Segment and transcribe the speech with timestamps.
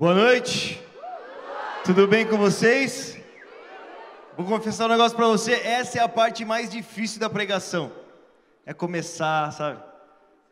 [0.00, 0.82] Boa noite.
[1.84, 3.18] Tudo bem com vocês?
[4.34, 7.92] Vou confessar um negócio para você, essa é a parte mais difícil da pregação.
[8.64, 9.78] É começar, sabe?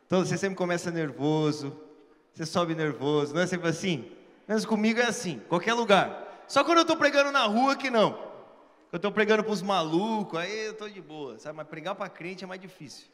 [0.05, 1.75] Então você sempre começa nervoso,
[2.31, 4.11] você sobe nervoso, não é sempre assim?
[4.47, 6.43] Mas comigo é assim, qualquer lugar.
[6.47, 8.19] Só quando eu estou pregando na rua que não.
[8.91, 11.57] Eu estou pregando para os malucos, aí eu estou de boa, sabe?
[11.57, 13.07] Mas pregar para crente é mais difícil.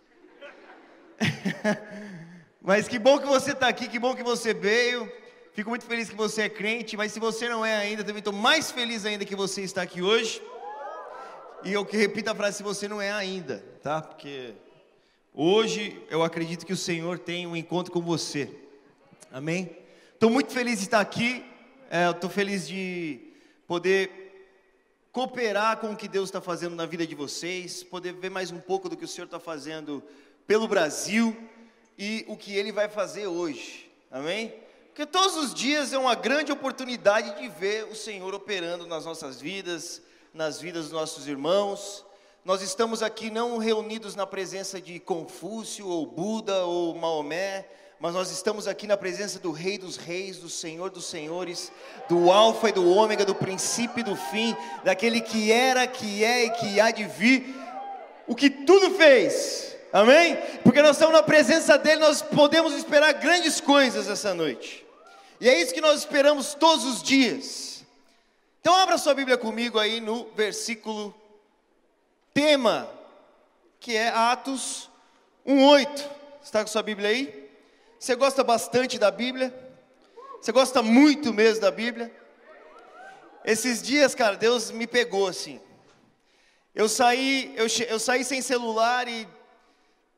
[2.62, 5.10] Mas que bom que você está aqui, que bom que você veio.
[5.56, 8.34] Fico muito feliz que você é crente, mas se você não é ainda, também estou
[8.34, 10.42] mais feliz ainda que você está aqui hoje.
[11.64, 14.02] E eu que repito a frase, se você não é ainda, tá?
[14.02, 14.54] Porque
[15.34, 18.54] hoje eu acredito que o Senhor tem um encontro com você.
[19.32, 19.78] Amém?
[20.14, 21.42] Estou muito feliz de estar aqui.
[21.90, 23.22] É, estou feliz de
[23.66, 24.12] poder
[25.14, 28.60] cooperar com o que Deus está fazendo na vida de vocês, poder ver mais um
[28.60, 30.04] pouco do que o Senhor está fazendo
[30.46, 31.34] pelo Brasil
[31.98, 33.90] e o que Ele vai fazer hoje.
[34.12, 34.65] Amém?
[34.96, 39.42] Porque todos os dias é uma grande oportunidade de ver o Senhor operando nas nossas
[39.42, 40.02] vidas,
[40.34, 42.06] nas vidas dos nossos irmãos.
[42.46, 47.66] Nós estamos aqui não reunidos na presença de Confúcio, ou Buda, ou Maomé,
[48.00, 51.74] mas nós estamos aqui na presença do Rei dos Reis, do Senhor dos Senhores,
[52.08, 56.46] do Alfa e do Ômega, do princípio e do fim, daquele que era, que é
[56.46, 57.54] e que há de vir,
[58.26, 60.38] o que tudo fez, amém?
[60.64, 64.85] Porque nós estamos na presença dEle, nós podemos esperar grandes coisas essa noite.
[65.40, 67.86] E é isso que nós esperamos todos os dias.
[68.62, 71.14] Então abra sua Bíblia comigo aí no versículo
[72.34, 72.90] tema,
[73.80, 74.90] que é Atos
[75.46, 76.10] 1:8.
[76.44, 77.50] Está com sua Bíblia aí?
[78.00, 79.54] Você gosta bastante da Bíblia?
[80.42, 82.12] Você gosta muito mesmo da Bíblia?
[83.44, 85.60] Esses dias, cara, Deus me pegou assim.
[86.74, 89.28] Eu saí, eu, eu saí sem celular e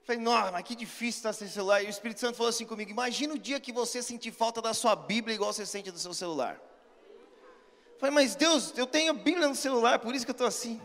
[0.08, 1.84] Falei, nossa, mas que difícil estar sem celular.
[1.84, 4.74] E o Espírito Santo falou assim comigo: imagina o dia que você sentir falta da
[4.74, 6.58] sua Bíblia igual você sente do seu celular.
[8.00, 10.82] Falei, mas Deus, eu tenho a Bíblia no celular, por isso que eu estou assim.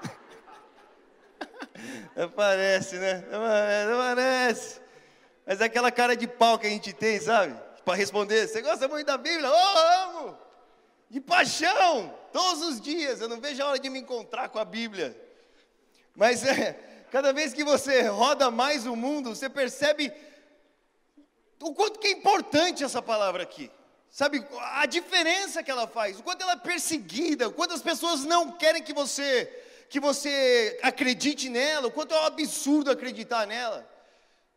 [2.16, 3.22] Não parece, né?
[3.30, 4.80] Não parece, não parece.
[5.46, 7.54] Mas é aquela cara de pau que a gente tem, sabe?
[7.84, 9.50] Para responder, você gosta muito da Bíblia?
[9.50, 10.38] Oh, amo!
[11.10, 13.20] De paixão, todos os dias.
[13.20, 15.14] Eu não vejo a hora de me encontrar com a Bíblia.
[16.14, 20.12] Mas é, Cada vez que você roda mais o mundo, você percebe
[21.60, 23.70] o quanto que é importante essa palavra aqui.
[24.10, 28.24] Sabe, a diferença que ela faz, o quanto ela é perseguida, o quanto as pessoas
[28.24, 33.88] não querem que você que você acredite nela, o quanto é um absurdo acreditar nela.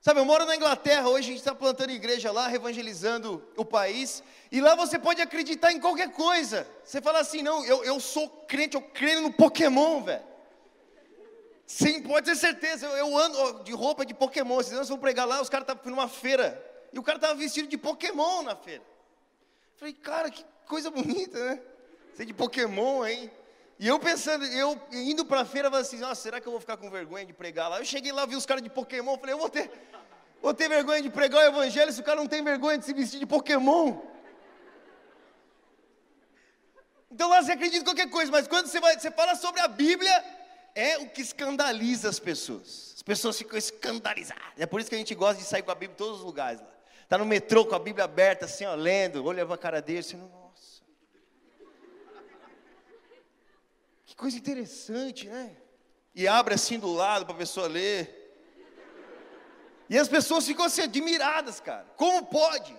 [0.01, 4.22] Sabe, eu moro na Inglaterra, hoje a gente está plantando igreja lá, evangelizando o país,
[4.51, 6.68] e lá você pode acreditar em qualquer coisa.
[6.83, 10.31] Você fala assim, não, eu, eu sou crente, eu creio no Pokémon, velho.
[11.71, 12.85] Sim, pode ter certeza.
[12.85, 14.59] Eu, eu ando de roupa de Pokémon.
[14.59, 16.61] Esses anos vão pregar lá, os caras estavam numa feira.
[16.91, 18.83] E o cara estava vestido de Pokémon na feira.
[19.77, 21.61] Falei, cara, que coisa bonita, né?
[22.13, 23.31] Ser de Pokémon, hein?
[23.79, 26.75] E eu pensando, eu indo para a feira, falei assim, será que eu vou ficar
[26.75, 27.79] com vergonha de pregar lá?
[27.79, 29.71] Eu cheguei lá, vi os caras de Pokémon, falei, eu vou ter,
[30.41, 32.93] vou ter vergonha de pregar o evangelho se o cara não tem vergonha de se
[32.93, 33.97] vestir de Pokémon.
[37.09, 39.69] Então lá você acredita em qualquer coisa, mas quando você, vai, você fala sobre a
[39.69, 40.41] Bíblia,
[40.75, 42.93] é o que escandaliza as pessoas.
[42.95, 44.43] As pessoas ficam escandalizadas.
[44.57, 46.25] É por isso que a gente gosta de sair com a Bíblia em todos os
[46.25, 46.67] lugares lá.
[47.09, 50.17] Tá no metrô com a Bíblia aberta, assim, ó, lendo, olha a cara dele, assim,
[50.17, 50.81] nossa.
[54.05, 55.57] Que coisa interessante, né?
[56.13, 58.17] E abre assim do lado para a pessoa ler.
[59.89, 61.85] E as pessoas ficam assim admiradas, cara.
[61.97, 62.73] Como pode?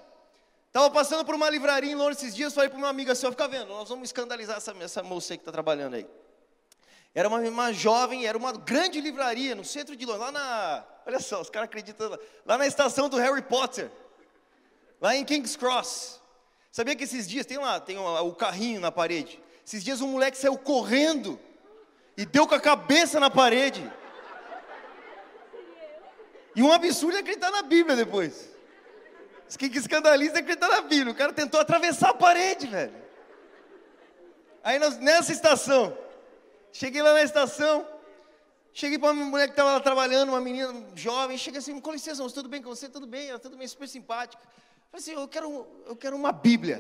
[0.68, 3.30] Estava passando por uma livraria em Londres esses dias, falei para uma amiga assim, ó,
[3.30, 6.06] fica vendo, nós vamos escandalizar essa, essa moça aí que está trabalhando aí.
[7.14, 10.84] Era uma, uma jovem, era uma grande livraria no centro de Londres, lá na.
[11.06, 13.90] Olha só, os caras acreditam lá, lá na estação do Harry Potter,
[15.00, 16.22] lá em King's Cross.
[16.70, 19.38] Sabia que esses dias tem lá, tem o carrinho na parede.
[19.64, 21.38] Esses dias um moleque saiu correndo
[22.16, 23.92] e deu com a cabeça na parede.
[26.56, 28.50] E um absurdo é acreditar na Bíblia depois.
[29.54, 31.12] O que escandaliza é acreditar na Bíblia.
[31.12, 32.94] O cara tentou atravessar a parede, velho.
[34.64, 35.96] Aí nós, nessa estação,
[36.72, 37.86] Cheguei lá na estação,
[38.72, 42.26] cheguei para uma mulher que estava lá trabalhando, uma menina jovem, cheguei assim, com licença,
[42.30, 42.88] tudo bem com você?
[42.88, 44.42] Tudo bem, ela tudo bem, super simpática.
[44.90, 46.78] Falei assim, eu quero, eu quero uma Bíblia.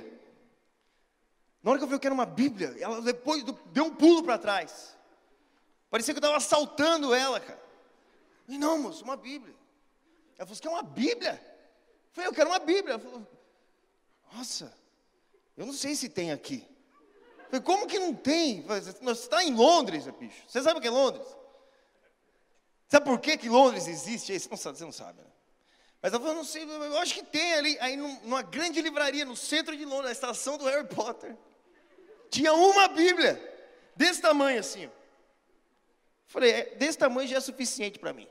[1.62, 4.38] Na hora que eu falei, eu quero uma Bíblia, ela depois deu um pulo para
[4.38, 4.96] trás.
[5.90, 7.62] Parecia que eu estava assaltando ela, cara.
[8.48, 9.54] E não, moço, uma Bíblia.
[10.38, 11.32] Ela falou, você quer uma Bíblia?
[11.32, 12.94] Eu falei, eu quero uma Bíblia.
[12.94, 13.26] Ela falou,
[14.32, 14.74] nossa,
[15.54, 16.66] eu não sei se tem aqui.
[17.52, 18.62] Falei, como que não tem?
[18.62, 20.42] Você está em Londres, bicho.
[20.48, 21.26] Você sabe o que é Londres?
[22.88, 24.32] Sabe por que, que Londres existe?
[24.32, 25.26] Você não sabe, você não sabe né?
[26.00, 29.36] Mas ela falou, não sei, eu acho que tem ali, aí numa grande livraria no
[29.36, 31.36] centro de Londres, na estação do Harry Potter.
[32.30, 33.38] Tinha uma Bíblia,
[33.94, 34.90] desse tamanho assim.
[36.28, 38.26] Falei, é, desse tamanho já é suficiente para mim.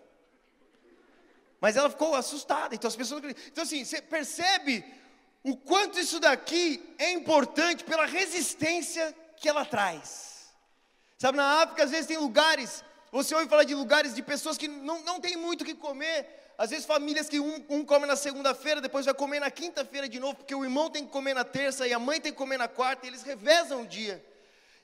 [1.60, 3.22] Mas ela ficou assustada, então as pessoas.
[3.52, 4.84] Então, assim, você percebe
[5.44, 10.52] o quanto isso daqui é importante pela resistência que ela traz.
[11.18, 14.68] Sabe, na África, às vezes tem lugares, você ouve falar de lugares de pessoas que
[14.68, 18.16] não, não tem muito o que comer, às vezes famílias que um, um come na
[18.16, 21.44] segunda-feira, depois vai comer na quinta-feira de novo, porque o irmão tem que comer na
[21.44, 24.24] terça e a mãe tem que comer na quarta, e eles revezam o dia.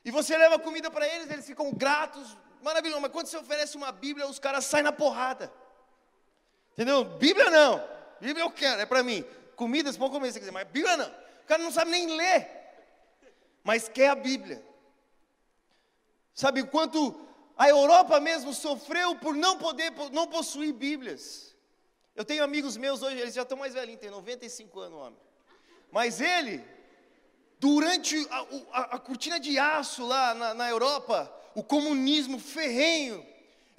[0.04, 3.00] E você leva comida para eles, eles ficam gratos, maravilhoso.
[3.00, 5.52] Mas quando você oferece uma Bíblia, os caras saem na porrada.
[6.72, 7.04] Entendeu?
[7.04, 7.84] Bíblia não.
[8.20, 9.24] Bíblia eu quero, é para mim.
[9.58, 11.08] Comida você pode comer se quiser, mas Bíblia não.
[11.08, 12.48] O cara não sabe nem ler,
[13.64, 14.64] mas quer a Bíblia.
[16.32, 17.20] Sabe quanto
[17.56, 21.56] a Europa mesmo sofreu por não poder, não possuir Bíblias.
[22.14, 25.18] Eu tenho amigos meus hoje, eles já estão mais velhinhos, tem 95 anos, homem.
[25.90, 26.64] Mas ele,
[27.58, 33.26] durante a, a, a cortina de aço lá na, na Europa, o comunismo ferrenho,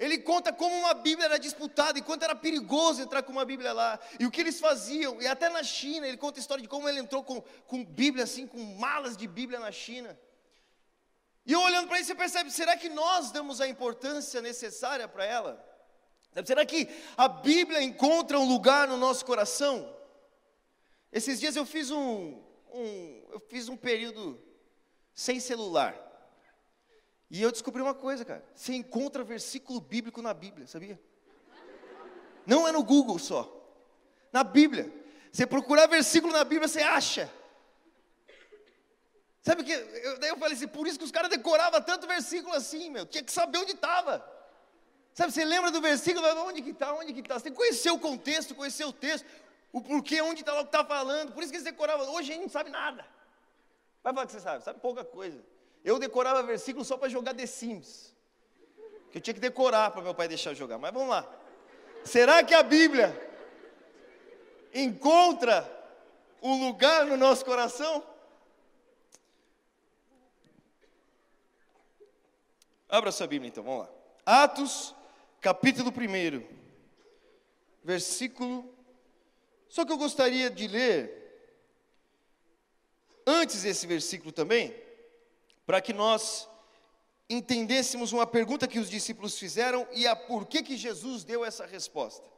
[0.00, 3.70] ele conta como uma Bíblia era disputada e quanto era perigoso entrar com uma Bíblia
[3.74, 4.00] lá.
[4.18, 5.20] E o que eles faziam.
[5.20, 8.24] E até na China, ele conta a história de como ele entrou com, com Bíblia,
[8.24, 10.18] assim, com malas de Bíblia na China.
[11.44, 15.26] E eu olhando para isso, você percebe: será que nós damos a importância necessária para
[15.26, 15.62] ela?
[16.46, 19.94] Será que a Bíblia encontra um lugar no nosso coração?
[21.12, 22.42] Esses dias eu fiz um,
[22.72, 24.40] um, eu fiz um período
[25.12, 26.09] sem celular.
[27.30, 28.44] E eu descobri uma coisa, cara.
[28.54, 31.00] Você encontra versículo bíblico na Bíblia, sabia?
[32.44, 33.48] Não é no Google só.
[34.32, 34.92] Na Bíblia.
[35.30, 37.32] Você procurar versículo na Bíblia, você acha.
[39.42, 42.54] Sabe que eu, daí eu falei assim, por isso que os caras decoravam tanto versículo
[42.54, 43.06] assim, meu.
[43.06, 44.28] Tinha que saber onde estava.
[45.14, 47.38] Sabe, você lembra do versículo, onde que está, onde que está?
[47.38, 49.24] Você tem que conhecer o contexto, conhecer o texto,
[49.72, 51.32] o porquê, onde está o que está falando.
[51.32, 52.12] Por isso que eles decoravam.
[52.12, 53.06] Hoje a gente não sabe nada.
[54.02, 55.40] Vai falar que você sabe, sabe pouca coisa.
[55.84, 58.14] Eu decorava versículo só para jogar The Sims.
[59.10, 60.78] Que eu tinha que decorar para meu pai deixar jogar.
[60.78, 61.28] Mas vamos lá.
[62.04, 63.14] Será que a Bíblia
[64.72, 65.68] encontra
[66.42, 68.04] um lugar no nosso coração?
[72.88, 73.90] Abra sua Bíblia então, vamos lá.
[74.26, 74.94] Atos
[75.40, 76.44] capítulo 1,
[77.82, 78.74] versículo.
[79.68, 81.16] Só que eu gostaria de ler,
[83.24, 84.74] antes desse versículo também,
[85.70, 86.48] para que nós
[87.28, 91.64] entendêssemos uma pergunta que os discípulos fizeram e a por que, que Jesus deu essa
[91.64, 92.28] resposta.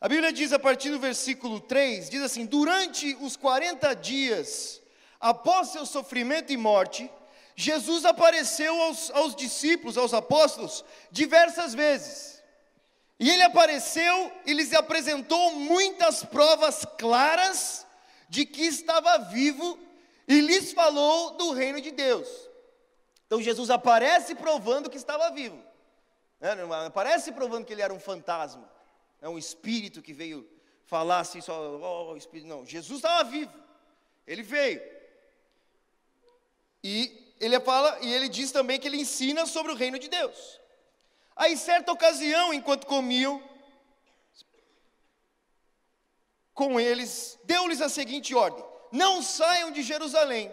[0.00, 4.80] A Bíblia diz a partir do versículo 3, diz assim: Durante os 40 dias
[5.20, 7.10] após seu sofrimento e morte,
[7.54, 12.42] Jesus apareceu aos, aos discípulos, aos apóstolos, diversas vezes.
[13.20, 17.86] E ele apareceu e lhes apresentou muitas provas claras
[18.26, 19.78] de que estava vivo
[20.26, 22.28] e lhes falou do reino de Deus.
[23.26, 25.62] Então Jesus aparece provando que estava vivo.
[26.40, 26.50] Né?
[26.86, 28.70] Aparece provando que ele era um fantasma,
[29.20, 30.48] é um espírito que veio
[30.84, 32.48] falar assim só, oh, espírito.
[32.48, 33.52] Não, Jesus estava vivo.
[34.26, 34.80] Ele veio.
[36.82, 40.60] E ele fala e ele diz também que ele ensina sobre o reino de Deus.
[41.34, 43.42] Aí, certa ocasião, enquanto comiam
[46.54, 50.50] com eles, deu-lhes a seguinte ordem: Não saiam de Jerusalém,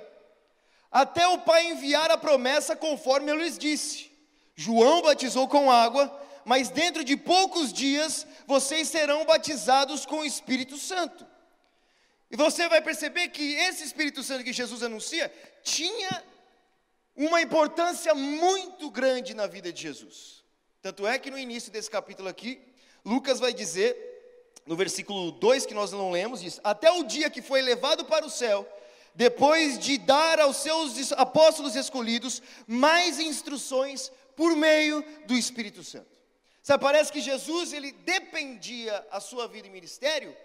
[0.91, 4.11] até o Pai enviar a promessa conforme eu lhes disse.
[4.55, 6.11] João batizou com água,
[6.45, 11.25] mas dentro de poucos dias vocês serão batizados com o Espírito Santo.
[12.29, 15.31] E você vai perceber que esse Espírito Santo que Jesus anuncia
[15.63, 16.23] tinha
[17.15, 20.43] uma importância muito grande na vida de Jesus.
[20.81, 22.59] Tanto é que no início desse capítulo aqui,
[23.05, 23.95] Lucas vai dizer,
[24.65, 28.25] no versículo 2 que nós não lemos, diz: Até o dia que foi levado para
[28.25, 28.67] o céu,
[29.13, 36.11] depois de dar aos seus apóstolos escolhidos mais instruções por meio do Espírito Santo.
[36.61, 40.35] Sabe, parece que Jesus ele dependia a sua vida e ministério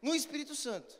[0.00, 0.98] no Espírito Santo.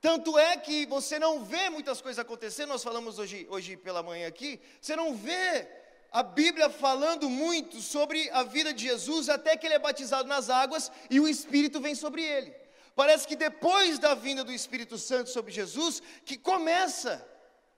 [0.00, 4.26] Tanto é que você não vê muitas coisas acontecendo, nós falamos hoje, hoje pela manhã
[4.26, 5.68] aqui, você não vê
[6.12, 10.50] a Bíblia falando muito sobre a vida de Jesus até que ele é batizado nas
[10.50, 12.54] águas e o Espírito vem sobre ele.
[12.94, 17.26] Parece que depois da vinda do Espírito Santo sobre Jesus, que começa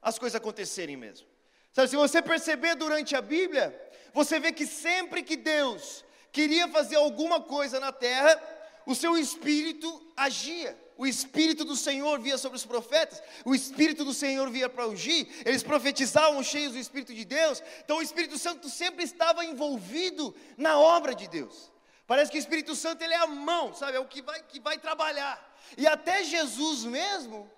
[0.03, 1.27] as coisas acontecerem mesmo.
[1.73, 3.75] Sabe, se você perceber durante a Bíblia,
[4.13, 8.41] você vê que sempre que Deus queria fazer alguma coisa na terra,
[8.85, 14.15] o seu Espírito agia o Espírito do Senhor via sobre os profetas, o Espírito do
[14.15, 18.69] Senhor via para ungir, eles profetizavam cheios do Espírito de Deus, então o Espírito Santo
[18.69, 21.73] sempre estava envolvido na obra de Deus.
[22.07, 23.97] Parece que o Espírito Santo ele é a mão, sabe?
[23.97, 25.55] É o que vai, que vai trabalhar.
[25.77, 27.51] E até Jesus mesmo,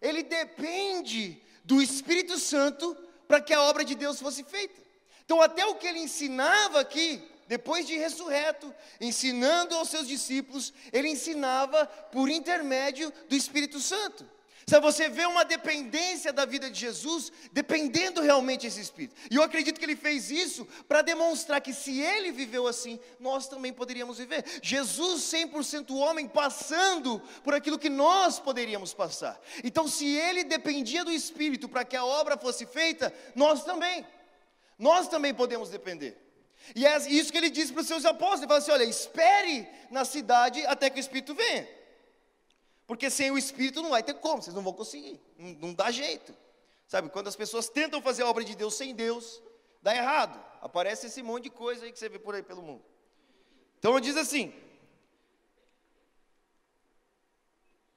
[0.00, 4.80] ele depende do Espírito Santo para que a obra de Deus fosse feita.
[5.24, 11.08] Então, até o que ele ensinava aqui, depois de ressurreto, ensinando aos seus discípulos, ele
[11.08, 14.26] ensinava por intermédio do Espírito Santo.
[14.68, 19.14] Se você vê uma dependência da vida de Jesus, dependendo realmente desse Espírito.
[19.30, 23.46] E eu acredito que ele fez isso para demonstrar que se ele viveu assim, nós
[23.46, 24.44] também poderíamos viver.
[24.60, 29.40] Jesus, 100% homem, passando por aquilo que nós poderíamos passar.
[29.62, 34.04] Então, se ele dependia do Espírito para que a obra fosse feita, nós também.
[34.76, 36.25] Nós também podemos depender.
[36.74, 39.68] E é isso que ele disse para os seus apóstolos: ele fala assim: olha, espere
[39.90, 41.68] na cidade até que o Espírito venha.
[42.86, 45.90] Porque sem o Espírito não vai ter como, vocês não vão conseguir, não, não dá
[45.90, 46.34] jeito.
[46.86, 49.42] Sabe, quando as pessoas tentam fazer a obra de Deus sem Deus,
[49.82, 50.40] dá errado.
[50.60, 52.84] Aparece esse monte de coisa aí que você vê por aí pelo mundo.
[53.78, 54.52] Então diz assim: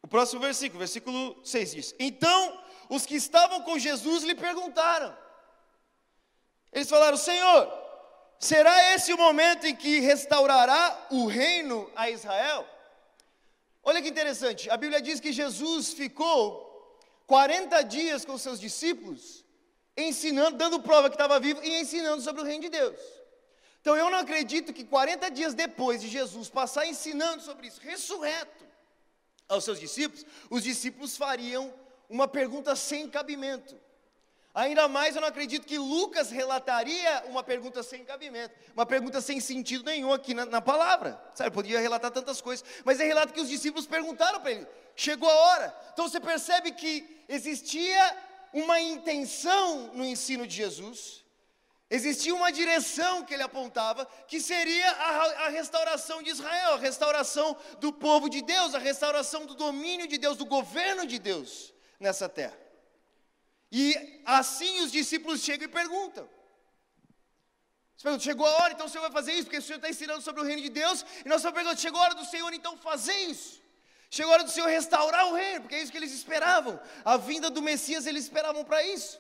[0.01, 5.15] o próximo versículo, versículo 6 diz: Então os que estavam com Jesus lhe perguntaram,
[6.71, 7.71] eles falaram: Senhor,
[8.39, 12.65] será esse o momento em que restaurará o reino a Israel?
[13.83, 16.67] Olha que interessante, a Bíblia diz que Jesus ficou
[17.27, 19.45] 40 dias com seus discípulos,
[19.95, 22.99] ensinando, dando prova que estava vivo e ensinando sobre o reino de Deus.
[23.81, 28.65] Então eu não acredito que 40 dias depois de Jesus passar ensinando sobre isso, ressurreto,
[29.47, 31.73] aos seus discípulos, os discípulos fariam
[32.09, 33.75] uma pergunta sem cabimento.
[34.59, 39.39] Ainda mais eu não acredito que Lucas relataria uma pergunta sem cabimento, uma pergunta sem
[39.39, 41.17] sentido nenhum aqui na, na palavra.
[41.33, 45.29] Sabe, podia relatar tantas coisas, mas é relato que os discípulos perguntaram para ele: chegou
[45.29, 45.75] a hora.
[45.93, 48.17] Então você percebe que existia
[48.51, 51.23] uma intenção no ensino de Jesus,
[51.89, 57.55] existia uma direção que ele apontava, que seria a, a restauração de Israel, a restauração
[57.79, 62.27] do povo de Deus, a restauração do domínio de Deus, do governo de Deus nessa
[62.27, 62.68] terra.
[63.71, 66.29] E assim os discípulos chegam e perguntam.
[68.19, 70.41] chegou a hora, então o Senhor vai fazer isso, porque o Senhor está ensinando sobre
[70.41, 73.17] o reino de Deus, e nós estamos perguntando, chegou a hora do Senhor então fazer
[73.19, 73.61] isso.
[74.09, 76.79] Chegou a hora do Senhor restaurar o reino, porque é isso que eles esperavam.
[77.05, 79.19] A vinda do Messias eles esperavam para isso.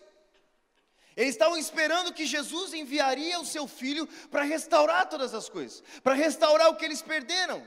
[1.15, 6.15] Eles estavam esperando que Jesus enviaria o seu filho para restaurar todas as coisas, para
[6.15, 7.65] restaurar o que eles perderam.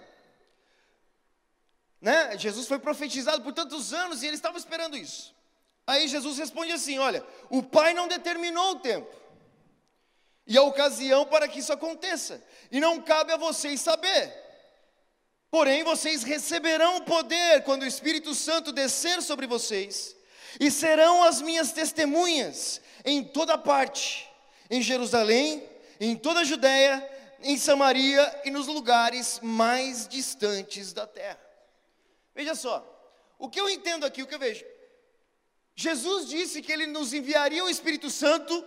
[2.01, 2.37] Né?
[2.39, 5.33] Jesus foi profetizado por tantos anos e eles estavam esperando isso.
[5.87, 9.23] Aí Jesus responde assim: Olha, o Pai não determinou o tempo
[10.47, 14.33] e a ocasião para que isso aconteça, e não cabe a vocês saber.
[15.51, 20.17] Porém, vocês receberão o poder quando o Espírito Santo descer sobre vocês,
[20.59, 24.29] e serão as minhas testemunhas em toda parte,
[24.71, 25.69] em Jerusalém,
[26.01, 27.09] em toda a Judéia,
[27.43, 31.41] em Samaria e nos lugares mais distantes da terra.
[32.35, 32.87] Veja só,
[33.39, 34.65] o que eu entendo aqui, o que eu vejo,
[35.75, 38.64] Jesus disse que ele nos enviaria o Espírito Santo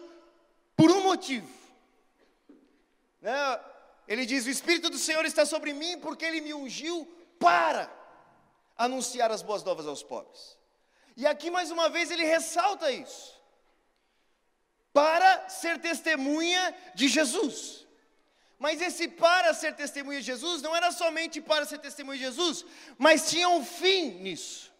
[0.75, 1.47] por um motivo.
[3.21, 3.59] Né?
[4.07, 7.05] Ele diz: O Espírito do Senhor está sobre mim porque ele me ungiu
[7.39, 7.91] para
[8.77, 10.57] anunciar as boas novas aos pobres.
[11.15, 13.33] E aqui mais uma vez ele ressalta isso.
[14.91, 17.85] Para ser testemunha de Jesus.
[18.57, 22.65] Mas esse para ser testemunha de Jesus não era somente para ser testemunha de Jesus,
[22.97, 24.73] mas tinha um fim nisso.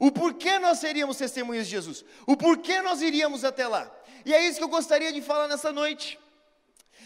[0.00, 2.04] O porquê nós seríamos testemunhas de Jesus.
[2.26, 3.88] O porquê nós iríamos até lá.
[4.24, 6.18] E é isso que eu gostaria de falar nessa noite.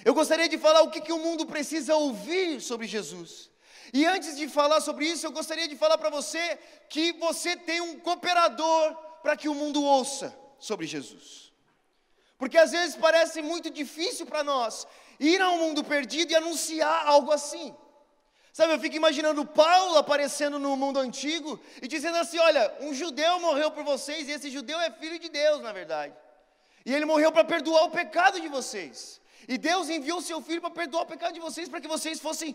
[0.04, 3.50] Eu gostaria de falar o que, que o mundo precisa ouvir sobre Jesus.
[3.92, 6.58] E antes de falar sobre isso, eu gostaria de falar para você
[6.88, 11.52] que você tem um cooperador para que o mundo ouça sobre Jesus.
[12.38, 14.86] Porque às vezes parece muito difícil para nós
[15.18, 17.74] ir ao mundo perdido e anunciar algo assim.
[18.54, 23.40] Sabe, eu fico imaginando Paulo aparecendo no mundo antigo e dizendo assim: olha, um judeu
[23.40, 26.14] morreu por vocês, e esse judeu é filho de Deus, na verdade.
[26.86, 29.20] E ele morreu para perdoar o pecado de vocês.
[29.48, 32.54] E Deus enviou seu filho para perdoar o pecado de vocês, para que vocês fossem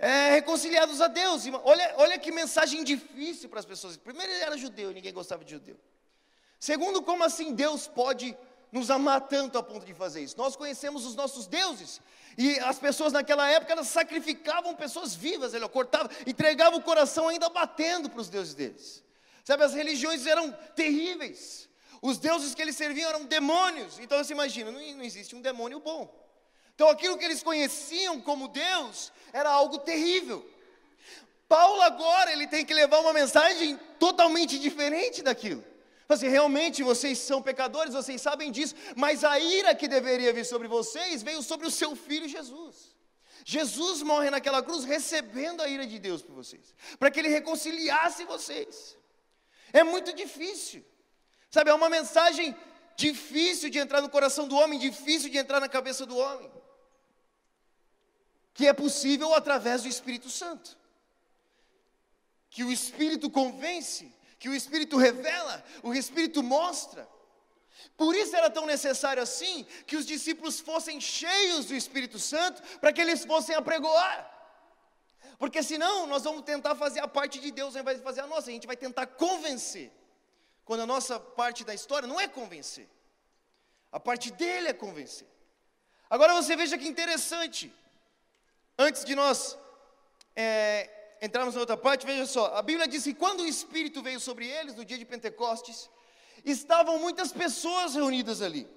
[0.00, 1.44] é, reconciliados a Deus.
[1.62, 3.96] Olha, olha que mensagem difícil para as pessoas.
[3.96, 5.76] Primeiro, ele era judeu, ninguém gostava de judeu.
[6.58, 8.36] Segundo, como assim Deus pode
[8.72, 10.36] nos amar tanto a ponto de fazer isso?
[10.36, 12.00] Nós conhecemos os nossos deuses,
[12.38, 17.48] e as pessoas naquela época elas sacrificavam pessoas vivas, ele cortava, entregava o coração ainda
[17.48, 19.02] batendo para os deuses deles.
[19.44, 21.68] Sabe, as religiões eram terríveis.
[22.02, 23.98] Os deuses que eles serviam eram demônios.
[23.98, 26.12] Então você imagina, não, não existe um demônio bom.
[26.74, 30.46] Então aquilo que eles conheciam como Deus era algo terrível.
[31.48, 35.64] Paulo agora ele tem que levar uma mensagem totalmente diferente daquilo.
[36.08, 40.68] Assim, realmente vocês são pecadores, vocês sabem disso, mas a ira que deveria vir sobre
[40.68, 42.94] vocês veio sobre o seu filho Jesus.
[43.44, 48.24] Jesus morre naquela cruz recebendo a ira de Deus por vocês, para que ele reconciliasse
[48.24, 48.96] vocês.
[49.72, 50.84] É muito difícil,
[51.50, 51.70] sabe?
[51.70, 52.56] É uma mensagem
[52.96, 56.50] difícil de entrar no coração do homem, difícil de entrar na cabeça do homem,
[58.54, 60.76] que é possível através do Espírito Santo,
[62.48, 67.08] que o Espírito convence, que o Espírito revela, o Espírito mostra.
[67.96, 72.92] Por isso era tão necessário assim que os discípulos fossem cheios do Espírito Santo para
[72.92, 74.32] que eles fossem apregoar.
[75.38, 78.26] Porque senão nós vamos tentar fazer a parte de Deus ao invés de fazer a
[78.26, 79.90] nossa, a gente vai tentar convencer.
[80.64, 82.88] Quando a nossa parte da história não é convencer,
[83.92, 85.28] a parte dele é convencer.
[86.10, 87.72] Agora você veja que interessante,
[88.78, 89.56] antes de nós
[90.34, 94.20] é, entrarmos na outra parte, veja só, a Bíblia diz que quando o Espírito veio
[94.20, 95.88] sobre eles no dia de Pentecostes,
[96.44, 98.68] estavam muitas pessoas reunidas ali.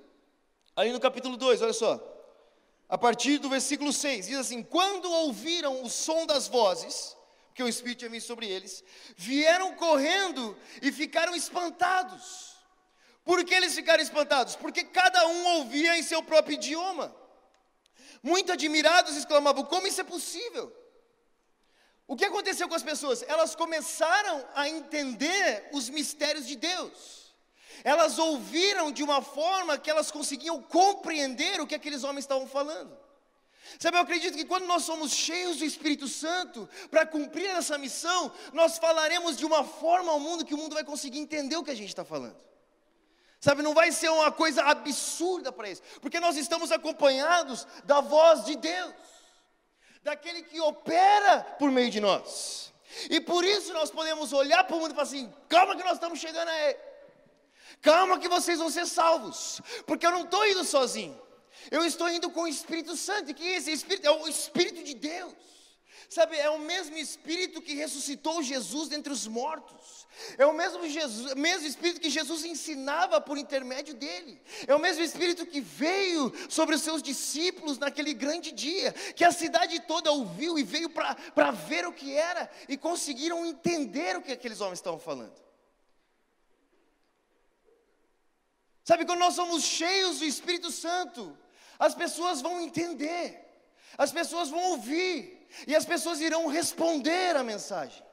[0.75, 2.01] Ali no capítulo 2, olha só.
[2.87, 7.15] A partir do versículo 6, diz assim: Quando ouviram o som das vozes,
[7.53, 8.83] que o Espírito tinha vindo sobre eles,
[9.15, 12.55] vieram correndo e ficaram espantados.
[13.23, 14.55] Por que eles ficaram espantados?
[14.55, 17.15] Porque cada um ouvia em seu próprio idioma.
[18.23, 20.73] Muito admirados exclamavam: Como isso é possível?
[22.09, 23.23] O que aconteceu com as pessoas?
[23.27, 27.35] Elas começaram a entender os mistérios de Deus.
[27.83, 32.97] Elas ouviram de uma forma que elas conseguiam compreender o que aqueles homens estavam falando.
[33.77, 38.31] Sabe, eu acredito que quando nós somos cheios do Espírito Santo, para cumprir essa missão,
[38.53, 41.69] nós falaremos de uma forma ao mundo que o mundo vai conseguir entender o que
[41.69, 42.43] a gente está falando.
[43.39, 48.45] Sabe, não vai ser uma coisa absurda para eles, porque nós estamos acompanhados da voz
[48.45, 48.95] de Deus,
[50.03, 52.73] daquele que opera por meio de nós.
[53.09, 55.93] E por isso nós podemos olhar para o mundo e falar assim: calma que nós
[55.93, 56.79] estamos chegando a ele.
[57.81, 61.19] Calma que vocês vão ser salvos, porque eu não estou indo sozinho.
[61.71, 65.33] Eu estou indo com o Espírito Santo, que esse Espírito é o Espírito de Deus.
[66.09, 69.98] Sabe, é o mesmo Espírito que ressuscitou Jesus dentre os mortos.
[70.37, 74.41] É o mesmo, Jesus, mesmo Espírito que Jesus ensinava por intermédio dele.
[74.67, 79.31] É o mesmo Espírito que veio sobre os seus discípulos naquele grande dia, que a
[79.31, 84.31] cidade toda ouviu e veio para ver o que era e conseguiram entender o que
[84.31, 85.39] aqueles homens estavam falando.
[88.83, 91.37] Sabe, quando nós somos cheios do Espírito Santo,
[91.77, 93.39] as pessoas vão entender,
[93.97, 98.03] as pessoas vão ouvir, e as pessoas irão responder a mensagem.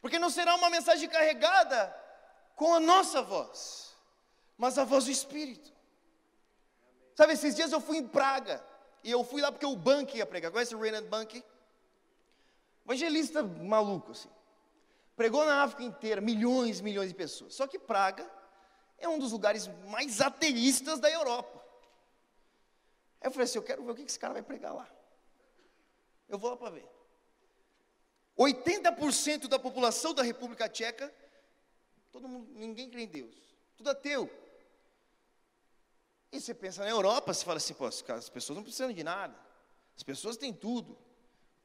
[0.00, 1.94] Porque não será uma mensagem carregada
[2.54, 3.96] com a nossa voz,
[4.56, 5.72] mas a voz do Espírito.
[7.14, 8.64] Sabe, esses dias eu fui em Praga,
[9.02, 10.50] e eu fui lá porque o Bank ia pregar.
[10.50, 11.42] Conhece o Reinhard Bank?
[12.84, 14.30] Evangelista maluco, assim.
[15.16, 17.54] Pregou na África inteira, milhões, milhões de pessoas.
[17.54, 18.28] Só que Praga
[18.98, 21.58] é um dos lugares mais ateístas da Europa.
[23.20, 24.88] Aí eu falei assim: eu quero ver o que esse cara vai pregar lá.
[26.28, 26.97] Eu vou lá para ver.
[28.38, 31.12] 80% da população da República Tcheca,
[32.12, 33.34] todo mundo, ninguém crê em Deus,
[33.76, 34.30] tudo ateu.
[36.30, 39.34] E você pensa na Europa, você fala assim, pô, as pessoas não precisam de nada,
[39.96, 40.96] as pessoas têm tudo.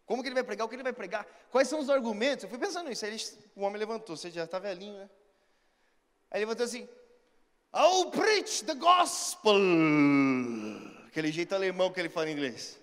[0.05, 0.65] Como que ele vai pregar?
[0.65, 1.25] O que ele vai pregar?
[1.49, 2.43] Quais são os argumentos?
[2.43, 3.05] Eu fui pensando nisso.
[3.05, 3.23] Aí ele,
[3.55, 5.09] o homem levantou, você já está velhinho, né?
[6.29, 6.89] Aí ele levantou assim:
[7.73, 9.53] I'll preach the gospel.
[11.07, 12.77] Aquele jeito alemão que ele fala em inglês.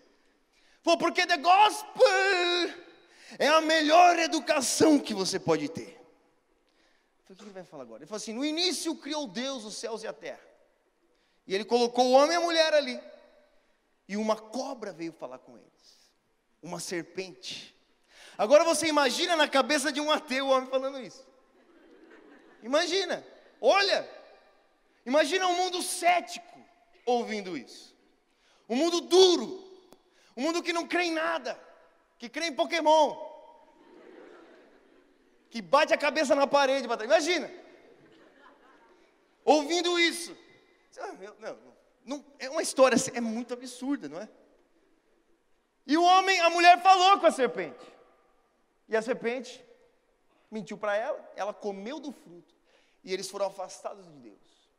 [0.83, 2.81] Pô, porque the gospel
[3.39, 6.01] é a melhor educação que você pode ter.
[7.25, 8.01] Falei, o que ele vai falar agora?
[8.01, 10.41] Ele falou assim: no início criou Deus os céus e a terra.
[11.47, 13.01] E ele colocou o homem e a mulher ali.
[14.09, 16.11] E uma cobra veio falar com eles.
[16.63, 17.77] Uma serpente.
[18.37, 21.27] Agora você imagina na cabeça de um ateu o homem falando isso.
[22.63, 23.25] Imagina.
[23.61, 24.09] Olha,
[25.05, 26.59] Imagina um mundo cético
[27.07, 27.97] ouvindo isso.
[28.69, 29.69] Um mundo duro.
[30.37, 31.59] Um mundo que não crê em nada.
[32.21, 33.17] Que crê em Pokémon.
[35.49, 36.87] Que bate a cabeça na parede.
[36.87, 37.51] Imagina.
[39.43, 40.37] Ouvindo isso.
[41.39, 41.59] Não,
[42.05, 44.29] não, é uma história, assim, é muito absurda, não é?
[45.87, 47.87] E o homem, a mulher falou com a serpente.
[48.87, 49.65] E a serpente
[50.51, 52.55] mentiu para ela, ela comeu do fruto.
[53.03, 54.71] E eles foram afastados de Deus.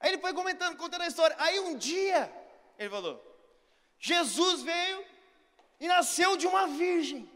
[0.00, 1.36] Aí ele foi comentando, contando a história.
[1.38, 2.32] Aí um dia,
[2.78, 3.22] ele falou:
[3.98, 5.17] Jesus veio
[5.80, 7.30] e nasceu de uma virgem.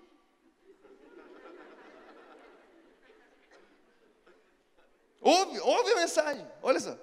[5.20, 6.96] Ouve, ouve a mensagem, olha só.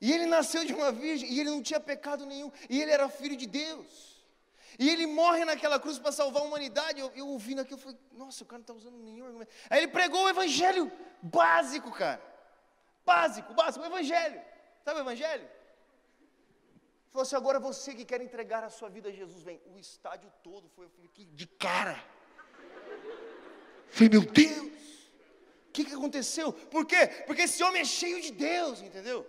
[0.00, 3.08] E ele nasceu de uma virgem, e ele não tinha pecado nenhum, e ele era
[3.08, 4.14] filho de Deus.
[4.78, 7.00] E ele morre naquela cruz para salvar a humanidade.
[7.00, 9.50] Eu, eu ouvindo aquilo, eu falei, nossa, o cara não está usando nenhum argumento.
[9.70, 10.90] Aí ele pregou o evangelho
[11.22, 12.20] básico, cara.
[13.04, 14.40] Básico, básico, o evangelho.
[14.84, 15.48] Sabe o evangelho?
[17.14, 19.62] Falou assim: agora você que quer entregar a sua vida a Jesus, vem.
[19.72, 20.88] O estádio todo foi
[21.40, 21.96] de cara.
[23.88, 24.80] Falei, meu Deus,
[25.68, 26.52] o que, que aconteceu?
[26.52, 27.06] Por quê?
[27.24, 29.24] Porque esse homem é cheio de Deus, entendeu?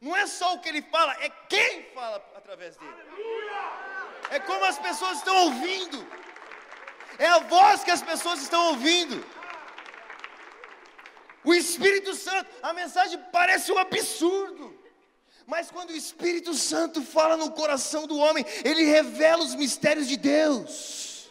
[0.00, 2.92] Não é só o que ele fala, é quem fala através dele.
[4.30, 6.04] É como as pessoas estão ouvindo.
[7.16, 9.24] É a voz que as pessoas estão ouvindo.
[11.44, 14.83] O Espírito Santo, a mensagem parece um absurdo.
[15.46, 20.16] Mas quando o Espírito Santo fala no coração do homem, ele revela os mistérios de
[20.16, 21.30] Deus.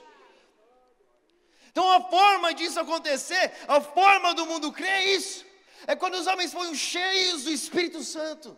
[1.72, 5.44] Então a forma disso acontecer, a forma do mundo crer é isso.
[5.88, 8.58] É quando os homens foram cheios do Espírito Santo.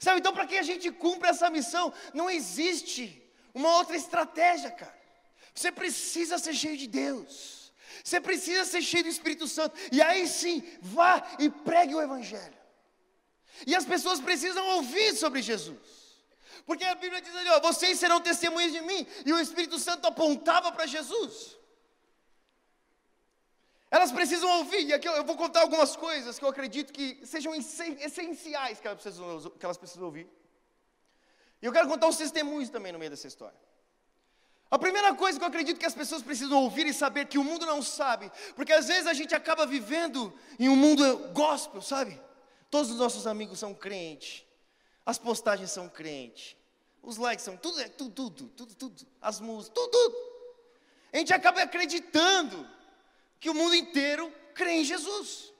[0.00, 3.22] Sabe, então para que a gente cumpra essa missão, não existe
[3.52, 4.98] uma outra estratégia, cara.
[5.54, 7.72] Você precisa ser cheio de Deus.
[8.02, 9.76] Você precisa ser cheio do Espírito Santo.
[9.92, 12.57] E aí sim, vá e pregue o Evangelho.
[13.66, 15.98] E as pessoas precisam ouvir sobre Jesus.
[16.66, 19.06] Porque a Bíblia diz ali, ó, vocês serão testemunhas de mim.
[19.24, 21.56] E o Espírito Santo apontava para Jesus.
[23.90, 27.54] Elas precisam ouvir, e aqui eu vou contar algumas coisas que eu acredito que sejam
[27.54, 30.28] essenciais que elas precisam, que elas precisam ouvir.
[31.62, 33.58] E eu quero contar os testemunhos também no meio dessa história.
[34.70, 37.44] A primeira coisa que eu acredito que as pessoas precisam ouvir e saber que o
[37.44, 42.20] mundo não sabe, porque às vezes a gente acaba vivendo em um mundo gospel, sabe?
[42.70, 44.44] Todos os nossos amigos são crentes.
[45.04, 46.56] As postagens são crentes.
[47.02, 49.06] Os likes são tudo, é tudo, tudo, tudo, tudo.
[49.20, 50.16] As músicas, tudo, tudo.
[51.12, 52.68] A gente acaba acreditando
[53.40, 55.52] que o mundo inteiro crê em Jesus.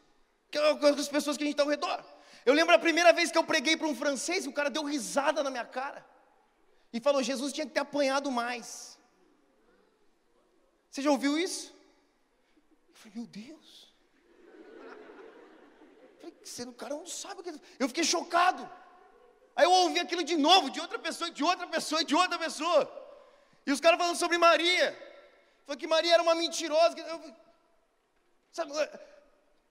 [0.50, 2.04] Que é as pessoas que a gente está ao redor.
[2.44, 5.42] Eu lembro a primeira vez que eu preguei para um francês, o cara deu risada
[5.42, 6.04] na minha cara.
[6.92, 8.98] E falou: Jesus tinha que ter apanhado mais.
[10.90, 11.74] Você já ouviu isso?
[12.88, 13.87] Eu falei: Meu Deus.
[16.48, 17.52] Você, o cara não sabe o que.
[17.78, 18.68] Eu fiquei chocado.
[19.54, 22.82] Aí eu ouvi aquilo de novo, de outra pessoa, de outra pessoa, de outra pessoa.
[23.66, 24.86] E os caras falando sobre Maria.
[25.66, 26.96] Falou que Maria era uma mentirosa.
[28.52, 28.72] Sabe,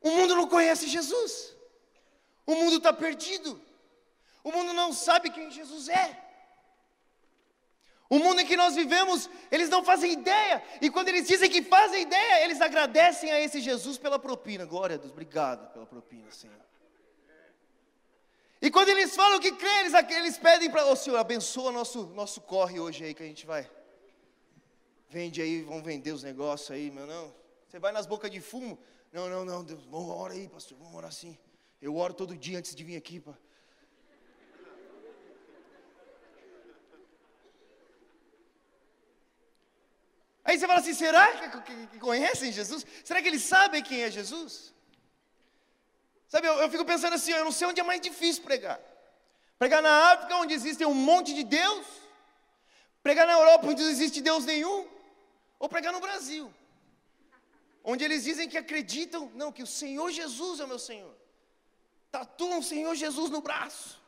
[0.01, 1.55] o mundo não conhece Jesus.
[2.45, 3.59] O mundo está perdido.
[4.43, 6.26] O mundo não sabe quem Jesus é.
[8.09, 10.63] O mundo em que nós vivemos, eles não fazem ideia.
[10.81, 14.65] E quando eles dizem que fazem ideia, eles agradecem a esse Jesus pela propina.
[14.65, 16.55] Glória a Deus, obrigado pela propina, Senhor.
[18.61, 22.07] E quando eles falam que crê, eles, eles pedem para, o oh, Senhor, abençoa nosso,
[22.07, 23.69] nosso corre hoje aí que a gente vai.
[25.09, 27.33] Vende aí, vamos vender os negócios aí, meu não.
[27.67, 28.79] Você vai nas bocas de fumo.
[29.11, 31.37] Não, não, não, Deus, vamos orar aí, pastor, vamos orar assim.
[31.81, 33.35] Eu oro todo dia antes de vir aqui, para
[40.47, 41.25] Aí você fala assim: será
[41.91, 42.85] que, conhecem Jesus?
[43.03, 44.73] Será que eles sabem quem é Jesus?
[46.29, 48.79] Sabe, eu, eu fico pensando assim: eu não sei onde é mais difícil pregar.
[49.59, 51.85] Pregar na África, onde existem um monte de Deus,
[53.03, 54.87] pregar na Europa, onde não existe Deus nenhum,
[55.59, 56.53] ou pregar no Brasil,
[57.83, 61.13] onde eles dizem que acreditam, não, que o Senhor Jesus é o meu Senhor,
[62.09, 63.99] tatuam o Senhor Jesus no braço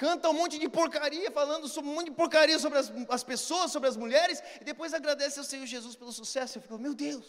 [0.00, 3.70] canta um monte de porcaria, falando sobre um monte de porcaria sobre as, as pessoas,
[3.70, 6.56] sobre as mulheres, e depois agradece ao Senhor Jesus pelo sucesso.
[6.56, 7.26] Eu fico, meu Deus,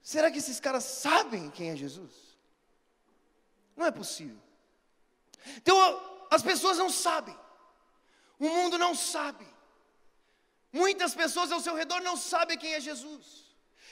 [0.00, 2.14] será que esses caras sabem quem é Jesus?
[3.76, 4.40] Não é possível.
[5.56, 5.76] Então,
[6.30, 7.36] as pessoas não sabem,
[8.38, 9.46] o mundo não sabe,
[10.72, 13.24] muitas pessoas ao seu redor não sabem quem é Jesus.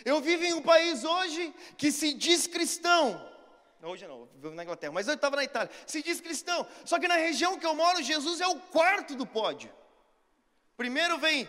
[0.04, 3.04] Eu vivo em um país hoje que se diz cristão,
[3.84, 5.70] Hoje não, vivo na Inglaterra, mas eu estava na Itália.
[5.86, 9.26] Se diz cristão, só que na região que eu moro, Jesus é o quarto do
[9.26, 9.72] pódio.
[10.76, 11.48] Primeiro vem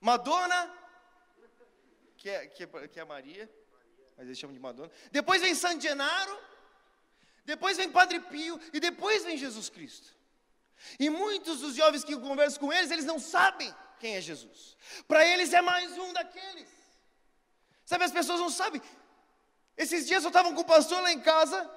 [0.00, 0.74] Madonna,
[2.16, 3.50] que é, que é, que é Maria,
[4.16, 4.90] mas eles chamam de Madonna.
[5.12, 6.38] Depois vem San Genaro,
[7.44, 10.16] depois vem Padre Pio, e depois vem Jesus Cristo.
[10.98, 14.76] E muitos dos jovens que eu converso com eles, eles não sabem quem é Jesus.
[15.06, 16.68] Para eles é mais um daqueles.
[17.84, 18.82] Sabe, as pessoas não sabem.
[19.78, 21.70] Esses dias eu estava com o pastor lá em casa,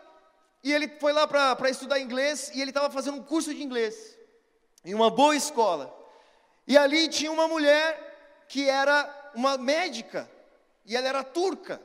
[0.63, 4.17] e ele foi lá para estudar inglês, e ele estava fazendo um curso de inglês,
[4.83, 5.95] em uma boa escola.
[6.65, 10.29] E ali tinha uma mulher que era uma médica,
[10.83, 11.79] e ela era turca.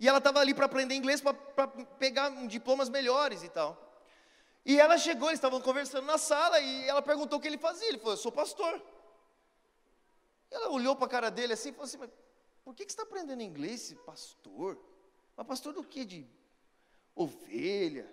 [0.00, 1.66] E ela estava ali para aprender inglês, para
[1.98, 3.82] pegar diplomas melhores e tal.
[4.64, 7.88] E ela chegou, eles estavam conversando na sala, e ela perguntou o que ele fazia.
[7.88, 8.82] Ele falou: Eu sou pastor.
[10.50, 12.10] Ela olhou para a cara dele assim e falou assim: Mas
[12.64, 14.78] por que, que você está aprendendo inglês, pastor?
[15.36, 16.04] Mas pastor do que?
[16.04, 16.26] De
[17.14, 18.10] ovelha?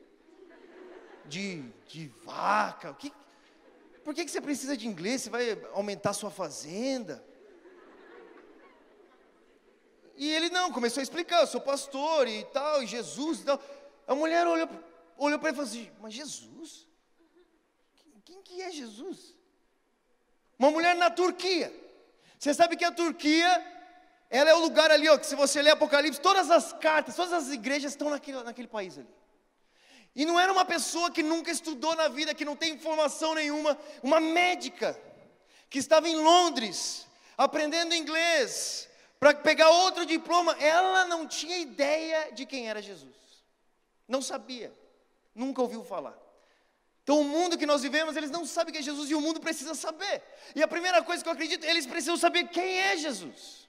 [1.25, 2.91] De, de vaca?
[2.91, 3.13] O que,
[4.03, 5.21] por que, que você precisa de inglês?
[5.21, 7.23] Você vai aumentar sua fazenda?
[10.15, 13.61] E ele não, começou a explicar, eu sou pastor e tal, e Jesus e tal.
[14.05, 14.69] A mulher olhou,
[15.17, 16.87] olhou para ele e falou assim, mas Jesus?
[18.23, 19.35] quem que é Jesus?
[20.57, 21.73] Uma mulher na Turquia.
[22.37, 23.72] Você sabe que a Turquia,
[24.29, 27.33] ela é o lugar ali, ó, que se você ler Apocalipse, todas as cartas, todas
[27.33, 29.07] as igrejas estão naquele, naquele país ali.
[30.15, 33.77] E não era uma pessoa que nunca estudou na vida, que não tem informação nenhuma,
[34.01, 34.99] uma médica,
[35.69, 37.07] que estava em Londres,
[37.37, 38.87] aprendendo inglês,
[39.19, 43.15] para pegar outro diploma, ela não tinha ideia de quem era Jesus.
[44.07, 44.71] Não sabia,
[45.33, 46.17] nunca ouviu falar.
[47.03, 49.39] Então, o mundo que nós vivemos, eles não sabem quem é Jesus e o mundo
[49.39, 50.21] precisa saber.
[50.55, 53.62] E a primeira coisa que eu acredito, eles precisam saber quem é Jesus.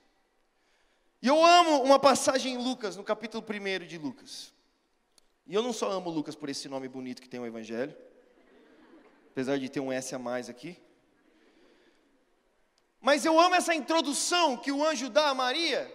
[1.25, 4.53] E eu amo uma passagem em Lucas, no capítulo 1 de Lucas.
[5.47, 7.97] E eu não só amo Lucas por esse nome bonito que tem o Evangelho,
[9.31, 10.77] apesar de ter um S a mais aqui.
[13.01, 15.91] Mas eu amo essa introdução que o anjo dá a Maria,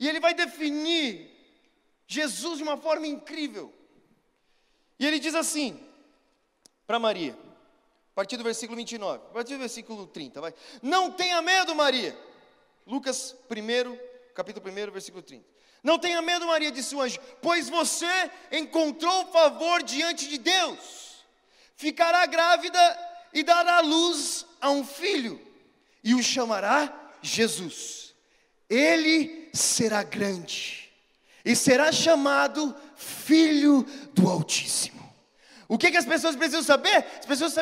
[0.00, 1.30] e ele vai definir
[2.06, 3.70] Jesus de uma forma incrível.
[4.98, 5.78] E ele diz assim:
[6.86, 7.36] para Maria.
[8.12, 10.54] A partir do versículo 29, a partir do versículo 30, vai.
[10.80, 12.18] Não tenha medo, Maria.
[12.86, 15.44] Lucas 1, capítulo 1, versículo 30.
[15.82, 21.24] Não tenha medo, Maria, disse o anjo, pois você encontrou favor diante de Deus.
[21.74, 22.78] Ficará grávida
[23.32, 25.40] e dará luz a um filho,
[26.04, 28.14] e o chamará Jesus.
[28.68, 30.92] Ele será grande
[31.44, 34.96] e será chamado Filho do Altíssimo.
[35.68, 37.04] O que, que as pessoas precisam saber?
[37.18, 37.54] As pessoas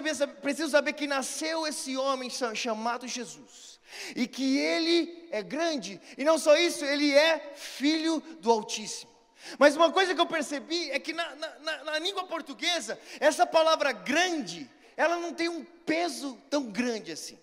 [0.42, 3.73] precisam saber que nasceu esse homem chamado Jesus.
[4.14, 6.00] E que ele é grande.
[6.16, 9.12] E não só isso, ele é filho do Altíssimo.
[9.59, 13.92] Mas uma coisa que eu percebi é que na, na, na língua portuguesa, essa palavra
[13.92, 17.38] grande, ela não tem um peso tão grande assim.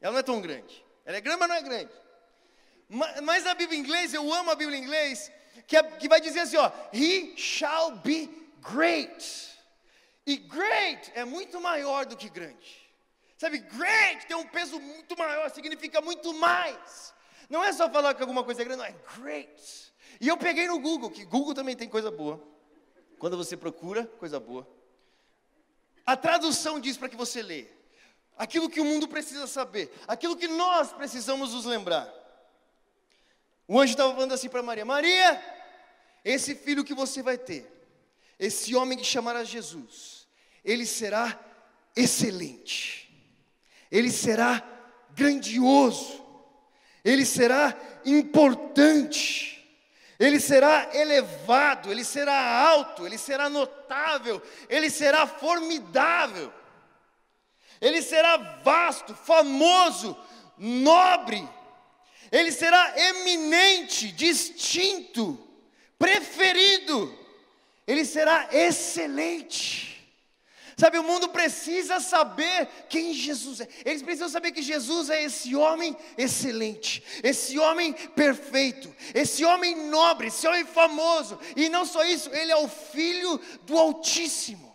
[0.00, 0.84] Ela não é tão grande.
[1.04, 1.92] Ela é grande, mas não é grande.
[2.88, 5.30] Mas, mas na Bíblia inglês, eu amo a Bíblia inglês,
[5.66, 8.28] que, é, que vai dizer assim: ó, He shall be
[8.60, 9.50] great.
[10.26, 12.81] E great é muito maior do que grande.
[13.42, 17.12] Sabe, great tem um peso muito maior, significa muito mais.
[17.50, 19.92] Não é só falar que alguma coisa é grande, não, é great.
[20.20, 22.40] E eu peguei no Google, que Google também tem coisa boa.
[23.18, 24.64] Quando você procura, coisa boa.
[26.06, 27.66] A tradução diz para que você lê
[28.38, 32.08] aquilo que o mundo precisa saber, aquilo que nós precisamos nos lembrar.
[33.66, 35.42] O anjo estava falando assim para Maria: Maria,
[36.24, 37.68] esse filho que você vai ter,
[38.38, 40.28] esse homem que chamará Jesus,
[40.64, 41.36] ele será
[41.96, 43.11] excelente,
[43.92, 44.60] ele será
[45.10, 46.24] grandioso,
[47.04, 49.64] ele será importante,
[50.18, 56.52] ele será elevado, ele será alto, ele será notável, ele será formidável,
[57.80, 60.16] ele será vasto, famoso,
[60.56, 61.46] nobre,
[62.32, 65.38] ele será eminente, distinto,
[65.98, 67.18] preferido.
[67.86, 69.91] Ele será excelente.
[70.76, 73.68] Sabe, o mundo precisa saber quem Jesus é.
[73.84, 80.28] Eles precisam saber que Jesus é esse homem excelente, esse homem perfeito, esse homem nobre,
[80.28, 81.38] esse homem famoso.
[81.56, 84.72] E não só isso, ele é o filho do Altíssimo.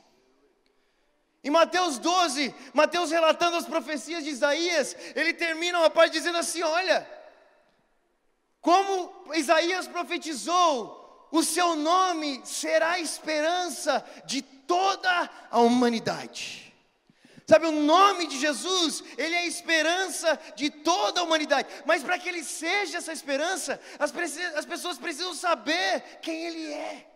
[1.43, 6.61] Em Mateus 12, Mateus relatando as profecias de Isaías, ele termina uma parte dizendo assim:
[6.61, 7.07] Olha,
[8.59, 10.96] como Isaías profetizou
[11.31, 16.67] o seu nome será a esperança de toda a humanidade.
[17.47, 21.69] Sabe, o nome de Jesus, ele é a esperança de toda a humanidade.
[21.85, 24.13] Mas para que ele seja essa esperança, as,
[24.55, 27.07] as, pessoas precisam saber quem ele é.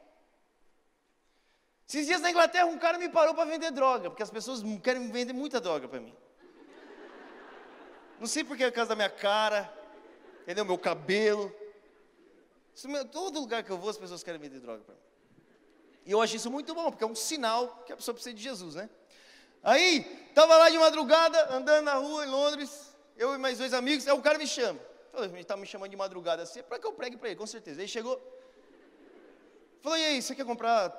[1.85, 5.11] Esses dias na Inglaterra, um cara me parou para vender droga, porque as pessoas querem
[5.11, 6.15] vender muita droga para mim.
[8.17, 9.69] Não sei porque é por causa da minha cara,
[10.43, 10.63] entendeu?
[10.63, 11.53] Meu cabelo.
[13.11, 15.01] Todo lugar que eu vou, as pessoas querem vender droga para mim.
[16.05, 18.41] E eu acho isso muito bom, porque é um sinal que a pessoa precisa de
[18.41, 18.89] Jesus, né?
[19.63, 24.07] Aí, estava lá de madrugada, andando na rua em Londres, eu e mais dois amigos,
[24.07, 24.79] aí o cara me chama.
[25.13, 27.45] Ele está me chamando de madrugada assim, é para que eu pregue para ele, com
[27.45, 27.81] certeza.
[27.81, 28.19] Aí chegou,
[29.81, 30.89] falou, e aí, você quer comprar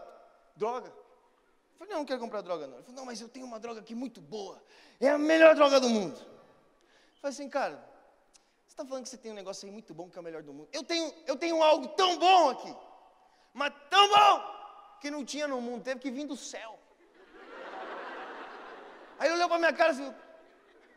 [0.54, 0.88] droga?
[0.88, 2.76] Eu falei, não, não quero comprar droga não.
[2.76, 4.62] Ele falou, não, mas eu tenho uma droga aqui muito boa,
[5.00, 6.16] é a melhor droga do mundo.
[6.16, 7.91] Eu falei assim, cara,
[8.72, 10.42] você está falando que você tem um negócio aí muito bom que é o melhor
[10.42, 10.66] do mundo.
[10.72, 12.74] Eu tenho, eu tenho algo tão bom aqui,
[13.52, 16.78] mas tão bom, que não tinha no mundo, teve que vir do céu.
[19.18, 20.14] Aí ele olhou para minha cara e disse: O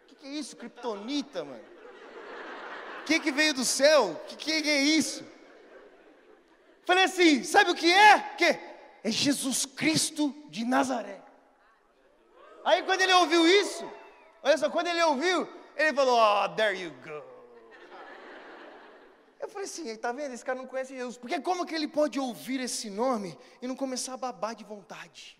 [0.07, 1.65] que, que é isso, Kryptonita, mano?
[3.01, 4.11] O que, que veio do céu?
[4.11, 5.25] O que, que é isso?
[6.85, 8.19] Falei assim: Sabe o que é?
[8.37, 8.57] Que?
[9.03, 11.21] É Jesus Cristo de Nazaré.
[12.63, 13.91] Aí quando ele ouviu isso,
[14.41, 17.34] olha só, quando ele ouviu, ele falou: Oh, there you go.
[19.45, 20.33] Eu falei assim, está vendo?
[20.33, 21.17] Esse cara não conhece Jesus.
[21.17, 25.39] Porque como que ele pode ouvir esse nome e não começar a babar de vontade?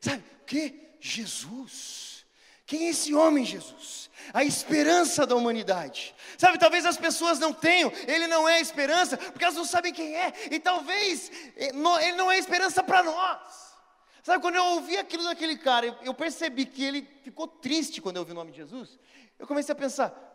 [0.00, 0.94] Sabe o que?
[0.98, 2.24] Jesus.
[2.64, 4.08] Quem é esse homem, Jesus?
[4.32, 6.14] A esperança da humanidade.
[6.38, 9.92] Sabe, talvez as pessoas não tenham, ele não é a esperança, porque elas não sabem
[9.92, 13.76] quem é, e talvez eh, ele não é a esperança para nós.
[14.22, 18.22] Sabe, quando eu ouvi aquilo daquele cara, eu percebi que ele ficou triste quando eu
[18.22, 18.98] ouvi o nome de Jesus.
[19.38, 20.27] Eu comecei a pensar: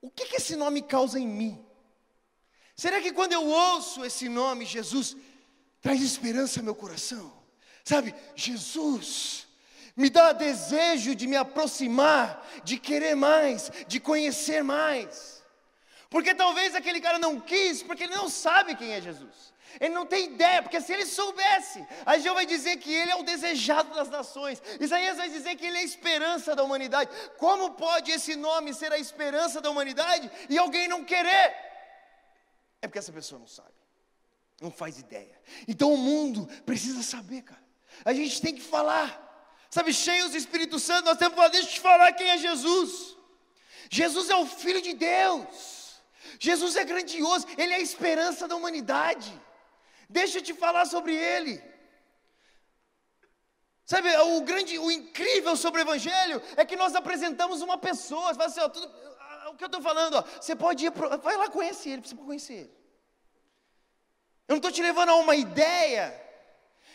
[0.00, 1.64] o que, que esse nome causa em mim?
[2.76, 5.16] Será que quando eu ouço esse nome, Jesus,
[5.80, 7.32] traz esperança ao meu coração?
[7.84, 9.48] Sabe, Jesus
[9.96, 15.42] me dá desejo de me aproximar, de querer mais, de conhecer mais.
[16.08, 19.52] Porque talvez aquele cara não quis, porque ele não sabe quem é Jesus.
[19.80, 23.16] Ele não tem ideia, porque se ele soubesse, a Jeová vai dizer que ele é
[23.16, 24.62] o desejado das nações.
[24.80, 27.10] Isaías vai dizer que ele é a esperança da humanidade.
[27.36, 31.54] Como pode esse nome ser a esperança da humanidade e alguém não querer?
[32.80, 33.74] É porque essa pessoa não sabe,
[34.60, 35.40] não faz ideia.
[35.66, 37.62] Então o mundo precisa saber, cara.
[38.04, 39.26] A gente tem que falar.
[39.70, 42.38] Sabe, cheios do Espírito Santo, nós temos que falar, deixa eu te falar quem é
[42.38, 43.16] Jesus.
[43.90, 46.00] Jesus é o Filho de Deus.
[46.38, 49.32] Jesus é grandioso, Ele é a esperança da humanidade.
[50.08, 51.62] Deixa eu te falar sobre Ele.
[53.84, 58.34] Sabe, o grande, o incrível sobre o Evangelho é que nós apresentamos uma pessoa.
[58.34, 58.86] Você assim, ó, tudo,
[59.50, 62.14] o que eu estou falando, ó, você pode ir, pro, vai lá conhecer Ele, pode
[62.14, 62.78] conhecer Ele.
[64.46, 66.14] Eu não estou te levando a uma ideia,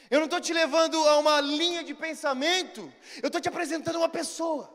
[0.09, 4.09] eu não estou te levando a uma linha de pensamento, eu estou te apresentando uma
[4.09, 4.71] pessoa.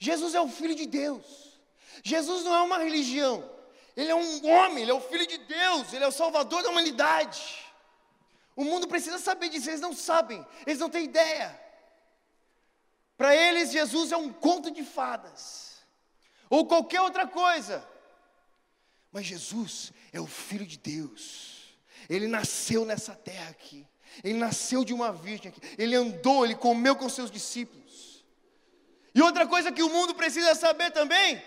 [0.00, 1.60] Jesus é o Filho de Deus.
[2.02, 3.48] Jesus não é uma religião,
[3.96, 6.70] Ele é um homem, Ele é o Filho de Deus, Ele é o Salvador da
[6.70, 7.64] humanidade.
[8.56, 11.60] O mundo precisa saber disso, eles não sabem, eles não têm ideia.
[13.16, 15.84] Para eles, Jesus é um conto de fadas,
[16.50, 17.86] ou qualquer outra coisa.
[19.12, 21.76] Mas Jesus é o Filho de Deus,
[22.08, 23.86] Ele nasceu nessa terra aqui.
[24.22, 25.60] Ele nasceu de uma virgem aqui.
[25.76, 28.24] Ele andou, ele comeu com seus discípulos.
[29.14, 31.42] E outra coisa que o mundo precisa saber também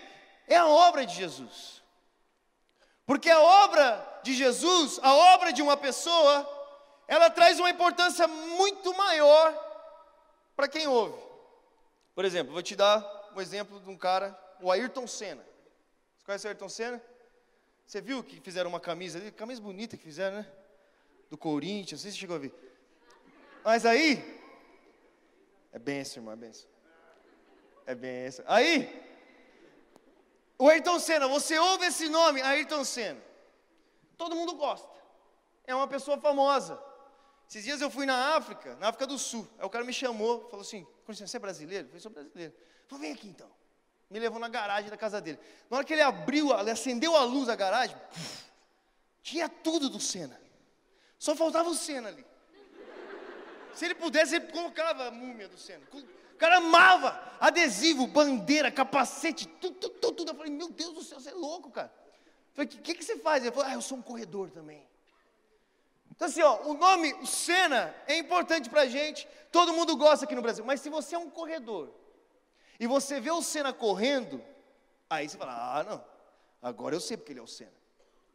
[0.46, 1.77] é a obra de Jesus.
[3.08, 6.46] Porque a obra de Jesus, a obra de uma pessoa,
[7.08, 9.50] ela traz uma importância muito maior
[10.54, 11.18] para quem ouve.
[12.14, 13.02] Por exemplo, vou te dar
[13.34, 15.42] um exemplo de um cara, o Ayrton Senna.
[16.18, 17.02] Você conhece o Ayrton Senna?
[17.86, 19.32] Você viu que fizeram uma camisa ali?
[19.32, 20.46] Camisa bonita que fizeram, né?
[21.30, 22.52] do Corinthians, não sei se você chegou a ver.
[23.64, 24.22] Mas aí,
[25.72, 26.70] é benção, irmão, é benção.
[27.86, 28.44] É benção.
[28.46, 29.07] Aí,
[30.58, 33.20] o Ayrton Senna, você ouve esse nome, Ayrton Senna.
[34.16, 34.88] Todo mundo gosta.
[35.64, 36.82] É uma pessoa famosa.
[37.48, 39.48] Esses dias eu fui na África, na África do Sul.
[39.58, 41.84] Aí o cara me chamou, falou assim: Você é brasileiro?
[41.84, 42.54] Eu falei: Sou brasileiro.
[42.88, 43.48] Falei: Vem aqui então.
[44.10, 45.38] Me levou na garagem da casa dele.
[45.70, 47.96] Na hora que ele abriu, ele acendeu a luz da garagem,
[49.22, 50.40] tinha tudo do Senna.
[51.18, 52.26] Só faltava o Senna ali.
[53.74, 55.86] Se ele pudesse, ele colocava a múmia do Senna.
[56.38, 60.30] Cara amava adesivo, bandeira, capacete, tudo, tudo, tudo.
[60.30, 61.92] Eu falei, meu Deus do céu, você é louco, cara.
[62.56, 63.42] Eu falei, o que, que você faz?
[63.42, 64.86] Ele falou, ah, eu sou um corredor também.
[66.10, 69.28] Então assim, ó, o nome, o Senna, é importante pra gente.
[69.52, 70.64] Todo mundo gosta aqui no Brasil.
[70.64, 71.90] Mas se você é um corredor
[72.78, 74.42] e você vê o Senna correndo,
[75.08, 76.04] aí você fala, ah, não,
[76.62, 77.72] agora eu sei porque ele é o Senna.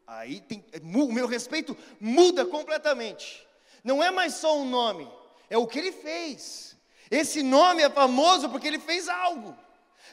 [0.05, 3.47] Aí tem, o meu respeito muda completamente.
[3.83, 5.09] Não é mais só um nome,
[5.49, 6.77] é o que ele fez.
[7.09, 9.57] Esse nome é famoso porque ele fez algo.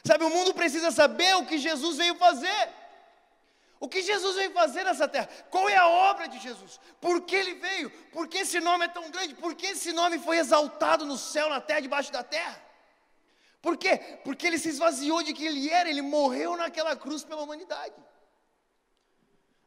[0.03, 2.69] Sabe, o mundo precisa saber o que Jesus veio fazer.
[3.79, 5.27] O que Jesus veio fazer nessa terra?
[5.49, 6.79] Qual é a obra de Jesus?
[6.99, 7.89] Por que ele veio?
[8.11, 9.33] Por que esse nome é tão grande?
[9.33, 12.61] Por que esse nome foi exaltado no céu, na terra, debaixo da terra?
[13.61, 13.97] Por quê?
[14.23, 17.95] Porque ele se esvaziou de quem ele era, ele morreu naquela cruz pela humanidade.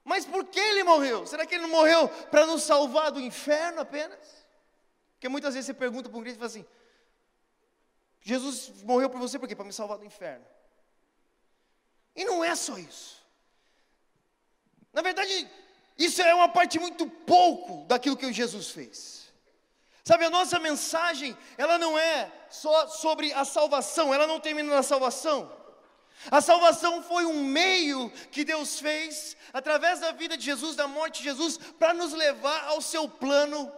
[0.04, 1.26] Mas por que ele morreu?
[1.26, 4.46] Será que ele não morreu para nos salvar do inferno apenas?
[5.14, 6.66] Porque muitas vezes você pergunta para um crente e fala assim:
[8.24, 9.54] Jesus morreu por você por quê?
[9.54, 10.44] Para me salvar do inferno.
[12.16, 13.22] E não é só isso.
[14.92, 15.48] Na verdade,
[15.98, 19.32] isso é uma parte muito pouco daquilo que Jesus fez.
[20.02, 24.82] Sabe, a nossa mensagem, ela não é só sobre a salvação, ela não termina na
[24.82, 25.50] salvação.
[26.30, 31.18] A salvação foi um meio que Deus fez através da vida de Jesus, da morte
[31.18, 33.70] de Jesus, para nos levar ao seu plano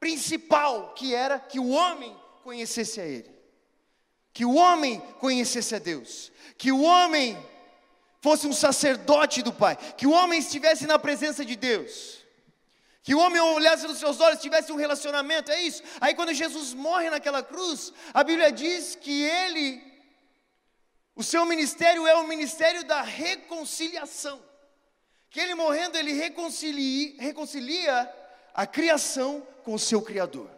[0.00, 3.35] principal, que era que o homem conhecesse a Ele,
[4.36, 7.38] que o homem conhecesse a Deus, que o homem
[8.20, 12.18] fosse um sacerdote do Pai, que o homem estivesse na presença de Deus.
[13.02, 15.82] Que o homem olhasse nos seus olhos, tivesse um relacionamento, é isso.
[16.02, 19.82] Aí quando Jesus morre naquela cruz, a Bíblia diz que ele
[21.14, 24.38] o seu ministério é o ministério da reconciliação.
[25.30, 28.14] Que ele morrendo, ele reconcilia, reconcilia
[28.52, 30.50] a criação com o seu Criador.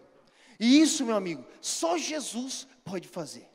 [0.59, 3.48] E isso, meu amigo, só Jesus pode fazer.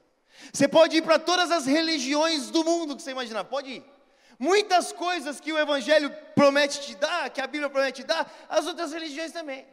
[0.52, 3.94] Você pode ir para todas as religiões do mundo que você imaginar, pode ir.
[4.40, 8.66] Muitas coisas que o Evangelho promete te dar, que a Bíblia promete te dar, as
[8.66, 9.66] outras religiões também.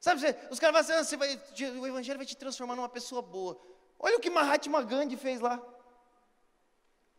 [0.00, 1.40] Sabe, os caras falam assim, ah, vai,
[1.78, 3.60] o Evangelho vai te transformar numa pessoa boa.
[3.98, 5.62] Olha o que Mahatma Gandhi fez lá.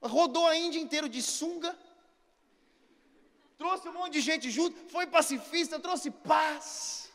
[0.02, 1.74] Rodou a Índia inteira de sunga,
[3.58, 7.10] trouxe um monte de gente junto, foi pacifista, trouxe paz.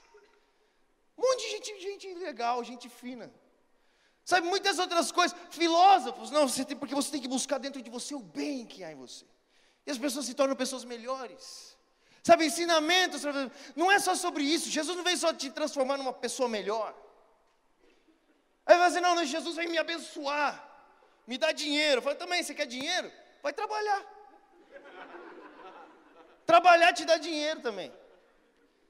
[1.19, 3.31] Um monte de gente, gente legal, gente fina.
[4.29, 5.35] Sabe, muitas outras coisas.
[5.49, 8.85] Filósofos, não, você tem, porque você tem que buscar dentro de você o bem que
[8.85, 9.25] há em você.
[9.87, 11.75] E as pessoas se tornam pessoas melhores.
[12.23, 13.23] Sabe, ensinamentos,
[13.75, 14.69] não é só sobre isso.
[14.69, 16.95] Jesus não vem só te transformar numa pessoa melhor.
[18.67, 20.53] Aí você dizer, não, não, Jesus vem me abençoar,
[21.27, 22.01] me dar dinheiro.
[22.01, 23.11] Eu falo, também, você quer dinheiro?
[23.43, 24.05] Vai trabalhar.
[26.45, 27.91] Trabalhar te dá dinheiro também.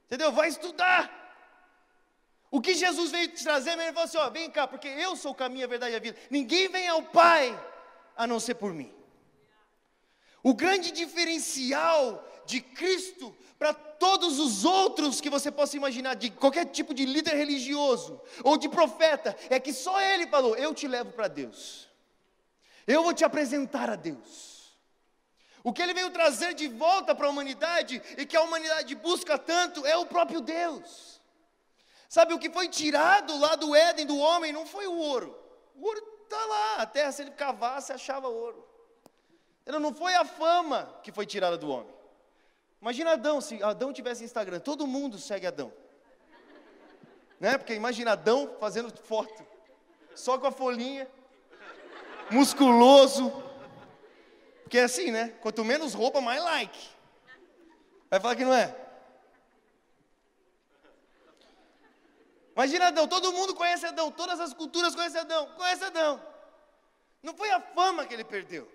[0.06, 0.32] Entendeu?
[0.32, 1.27] Vai estudar.
[2.50, 5.32] O que Jesus veio te trazer, ele falou assim: ó, vem cá, porque eu sou
[5.32, 6.18] o caminho, a verdade e a vida.
[6.30, 7.58] Ninguém vem ao Pai
[8.16, 8.92] a não ser por mim.
[10.42, 16.66] O grande diferencial de Cristo para todos os outros que você possa imaginar, de qualquer
[16.66, 21.12] tipo de líder religioso ou de profeta, é que só ele falou: Eu te levo
[21.12, 21.88] para Deus,
[22.86, 24.58] eu vou te apresentar a Deus.
[25.62, 29.36] O que ele veio trazer de volta para a humanidade e que a humanidade busca
[29.36, 31.17] tanto é o próprio Deus.
[32.08, 35.38] Sabe o que foi tirado lá do Éden do homem não foi o ouro.
[35.74, 38.66] O ouro está lá, a terra, se ele cavasse, achava ouro.
[39.66, 41.94] Não foi a fama que foi tirada do homem.
[42.80, 45.70] Imagina Adão, se Adão tivesse Instagram, todo mundo segue Adão.
[47.38, 47.58] Né?
[47.58, 49.46] Porque imagina Adão fazendo foto,
[50.14, 51.06] só com a folhinha,
[52.30, 53.30] musculoso.
[54.62, 55.34] Porque é assim, né?
[55.40, 56.88] Quanto menos roupa, mais like.
[58.10, 58.74] Vai falar que não é?
[62.58, 66.20] Imagina Adão, todo mundo conhece Adão, todas as culturas conhecem Adão, conhece Adão.
[67.22, 68.68] Não foi a fama que ele perdeu.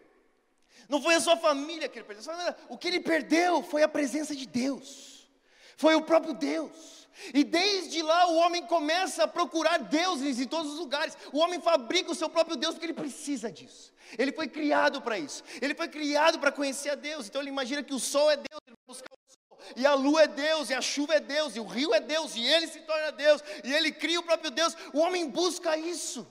[0.88, 2.56] Não foi a sua família que ele perdeu.
[2.70, 5.30] O que ele perdeu foi a presença de Deus.
[5.76, 7.10] Foi o próprio Deus.
[7.34, 11.18] E desde lá o homem começa a procurar deuses em todos os lugares.
[11.34, 13.92] O homem fabrica o seu próprio Deus porque ele precisa disso.
[14.18, 15.44] Ele foi criado para isso.
[15.62, 17.28] Ele foi criado para conhecer a Deus.
[17.28, 19.23] Então ele imagina que o sol é Deus, ele vai buscar
[19.76, 22.36] e a lua é Deus, e a chuva é Deus, e o rio é Deus,
[22.36, 24.76] e ele se torna Deus, e ele cria o próprio Deus.
[24.93, 26.28] O homem busca isso,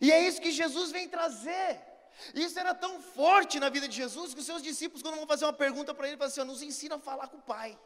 [0.00, 1.80] e é isso que Jesus vem trazer.
[2.34, 5.46] Isso era tão forte na vida de Jesus que os seus discípulos, quando vão fazer
[5.46, 7.78] uma pergunta para ele, falam assim: nos ensina a falar com o Pai.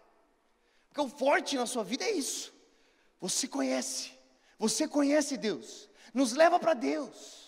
[0.88, 2.52] Porque o forte na sua vida é isso.
[3.20, 4.12] Você conhece,
[4.58, 7.44] você conhece Deus, nos leva para Deus.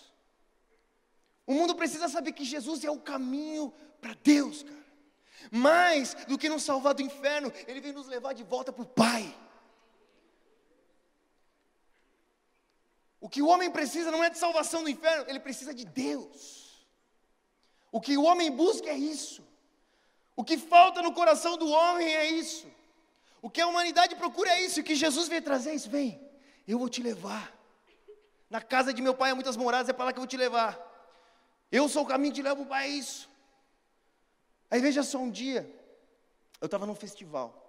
[1.45, 4.76] O mundo precisa saber que Jesus é o caminho para Deus, cara.
[5.51, 8.87] Mais do que nos salvar do inferno, Ele vem nos levar de volta para o
[8.87, 9.35] Pai.
[13.19, 16.87] O que o homem precisa não é de salvação do inferno, ele precisa de Deus.
[17.91, 19.45] O que o homem busca é isso.
[20.35, 22.67] O que falta no coração do homem é isso.
[23.41, 24.79] O que a humanidade procura é isso.
[24.79, 25.89] E o que Jesus veio trazer é isso.
[25.89, 26.21] Vem,
[26.67, 27.53] eu vou te levar.
[28.49, 30.37] Na casa de meu pai há muitas moradas, é para lá que eu vou te
[30.37, 30.79] levar.
[31.71, 33.27] Eu sou o caminho que te leva para o pai, é isso.
[34.69, 35.69] Aí veja só um dia,
[36.59, 37.63] eu estava num festival.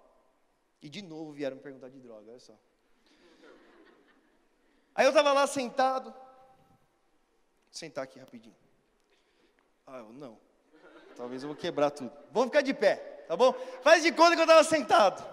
[0.81, 2.53] E de novo vieram me perguntar de droga, olha só.
[4.95, 6.13] Aí eu estava lá sentado.
[7.71, 8.55] Sentar aqui rapidinho.
[9.85, 10.37] Ah, eu não.
[11.15, 12.11] Talvez eu vou quebrar tudo.
[12.31, 12.95] Vou ficar de pé,
[13.27, 13.53] tá bom?
[13.81, 15.23] Faz de conta que eu estava sentado.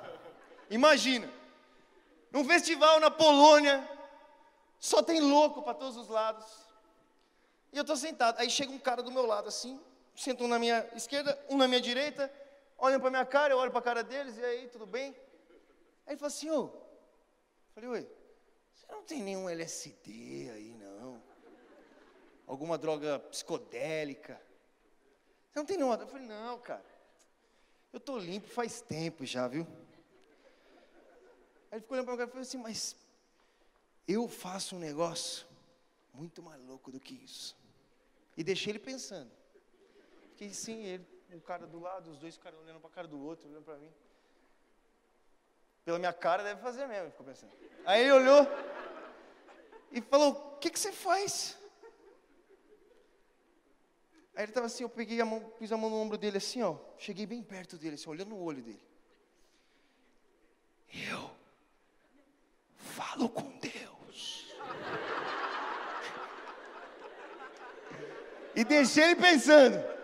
[0.70, 1.30] Imagina.
[2.30, 3.88] Num festival na Polônia,
[4.78, 6.46] só tem louco para todos os lados.
[7.72, 8.38] E eu estou sentado.
[8.38, 9.80] Aí chega um cara do meu lado assim,
[10.16, 12.32] senta um na minha esquerda, um na minha direita,
[12.78, 15.14] olham para minha cara, eu olho para a cara deles, e aí, tudo bem?
[16.06, 16.72] Aí ele fala assim, ô,
[17.74, 18.10] falei, oi,
[18.74, 21.22] você não tem nenhum LSD aí, não?
[22.46, 24.40] Alguma droga psicodélica?
[25.50, 25.96] Você não tem nenhuma?
[25.96, 26.84] Eu falei, não, cara,
[27.92, 29.66] eu tô limpo faz tempo já, viu?
[31.70, 32.96] Aí ele ficou olhando para mim e falou assim, mas
[34.06, 35.46] eu faço um negócio
[36.14, 37.56] muito mais louco do que isso.
[38.36, 39.30] E deixei ele pensando.
[40.37, 43.18] Fiquei sim, ele, um cara do lado, os dois caras olhando para a cara do
[43.18, 43.91] outro, olhando para mim.
[45.82, 47.53] Pela minha cara deve fazer mesmo, ficou pensando.
[47.87, 48.47] Aí ele olhou
[49.91, 51.57] e falou: O que, que você faz?
[54.34, 56.62] Aí ele estava assim, eu peguei a mão, pus a mão no ombro dele assim,
[56.62, 56.76] ó.
[56.99, 58.84] Cheguei bem perto dele, assim, olhando no olho dele.
[60.93, 61.30] Eu
[62.76, 64.55] falo com Deus.
[68.55, 69.95] e deixei ele pensando.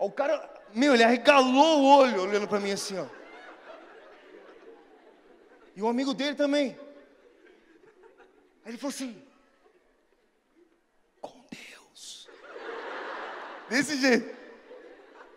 [0.00, 3.06] O cara, meu, ele arregalou o olho olhando para mim assim, ó.
[5.76, 6.70] E o amigo dele também.
[8.64, 9.22] Aí ele falou assim:
[11.20, 12.30] Com Deus.
[13.68, 14.40] Desse jeito.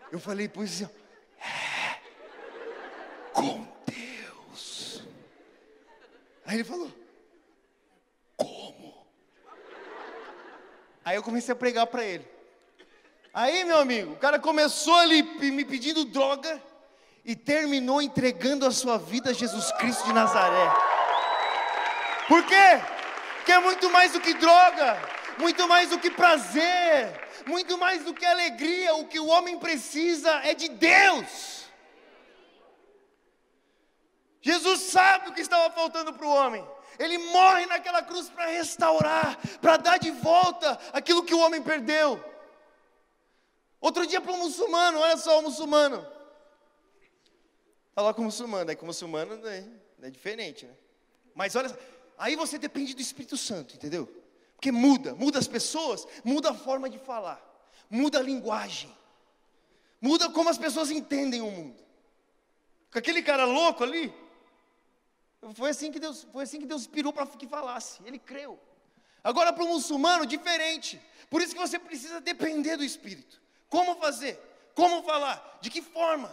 [0.10, 0.94] Eu falei, pois assim,
[1.40, 2.00] é,
[3.34, 5.04] com Deus.
[6.46, 6.90] Aí ele falou,
[8.38, 9.08] como?
[11.04, 12.33] Aí eu comecei a pregar para ele.
[13.34, 16.62] Aí, meu amigo, o cara começou ali me pedindo droga
[17.26, 20.72] e terminou entregando a sua vida a Jesus Cristo de Nazaré.
[22.28, 22.80] Por quê?
[23.38, 25.02] Porque é muito mais do que droga,
[25.40, 28.94] muito mais do que prazer, muito mais do que alegria.
[28.98, 31.64] O que o homem precisa é de Deus.
[34.44, 36.64] Jesus sabe o que estava faltando para o homem.
[37.00, 42.33] Ele morre naquela cruz para restaurar, para dar de volta aquilo que o homem perdeu.
[43.84, 46.08] Outro dia para um muçulmano, olha só o muçulmano.
[47.94, 50.74] Falar com o muçulmano, aí com o muçulmano é diferente, né?
[51.36, 51.78] Mas olha,
[52.18, 54.08] aí você depende do Espírito Santo, entendeu?
[54.56, 57.44] Porque muda, muda as pessoas, muda a forma de falar,
[57.90, 58.90] muda a linguagem,
[60.00, 61.84] muda como as pessoas entendem o mundo.
[62.90, 64.14] Com aquele cara louco ali,
[65.56, 68.02] foi assim que Deus, foi assim que Deus inspirou para que falasse.
[68.06, 68.58] Ele creu.
[69.22, 71.02] Agora para o muçulmano diferente.
[71.30, 73.43] Por isso que você precisa depender do Espírito.
[73.74, 74.40] Como fazer?
[74.76, 75.58] Como falar?
[75.60, 76.30] De que forma?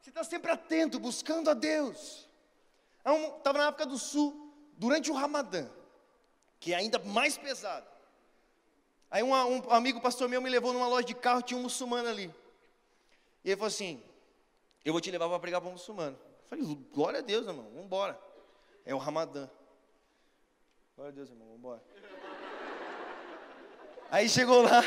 [0.00, 2.28] Você está sempre atento, buscando a Deus.
[3.36, 5.70] Estava na África do Sul, durante o Ramadã,
[6.58, 7.86] que é ainda mais pesado.
[9.08, 12.08] Aí um, um amigo pastor meu me levou numa loja de carro, tinha um muçulmano
[12.08, 12.34] ali.
[13.44, 14.02] E ele falou assim:
[14.84, 16.18] Eu vou te levar para pregar para um muçulmano.
[16.18, 18.18] Eu falei: Glória a Deus, irmão, vamos embora.
[18.84, 19.48] É o Ramadã.
[20.96, 21.82] Glória a Deus, irmão, vamos embora.
[24.10, 24.82] Aí chegou lá,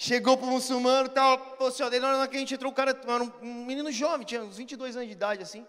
[0.00, 2.74] Chegou para o muçulmano tal, falou assim, daí na hora que a gente entrou, o
[2.74, 5.66] cara era um menino jovem, tinha uns 22 anos de idade, assim.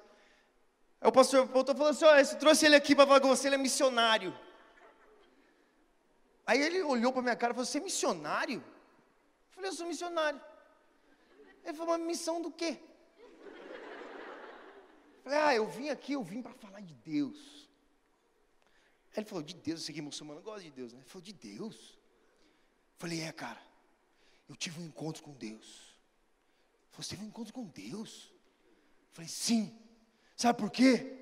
[1.01, 3.27] Aí o pastor voltou e falou assim, ó, você trouxe ele aqui para falar com
[3.27, 4.37] você, ele é missionário.
[6.45, 8.59] Aí ele olhou para minha cara e falou, você é missionário?
[8.59, 10.39] Eu falei, eu sou missionário.
[11.63, 12.77] Ele falou, uma missão do quê?
[15.17, 17.67] Eu falei, ah, eu vim aqui, eu vim para falar de Deus.
[19.07, 20.99] Aí ele falou, de Deus, você que é muçulmano gosta de Deus, né?
[20.99, 21.97] Ele falou, de Deus?
[22.93, 23.68] Eu falei, é, cara.
[24.49, 25.89] Eu tive um encontro com Deus.
[26.97, 28.29] Você teve um encontro com Deus?
[28.29, 29.73] Eu falei, sim.
[30.35, 31.15] Sabe por quê?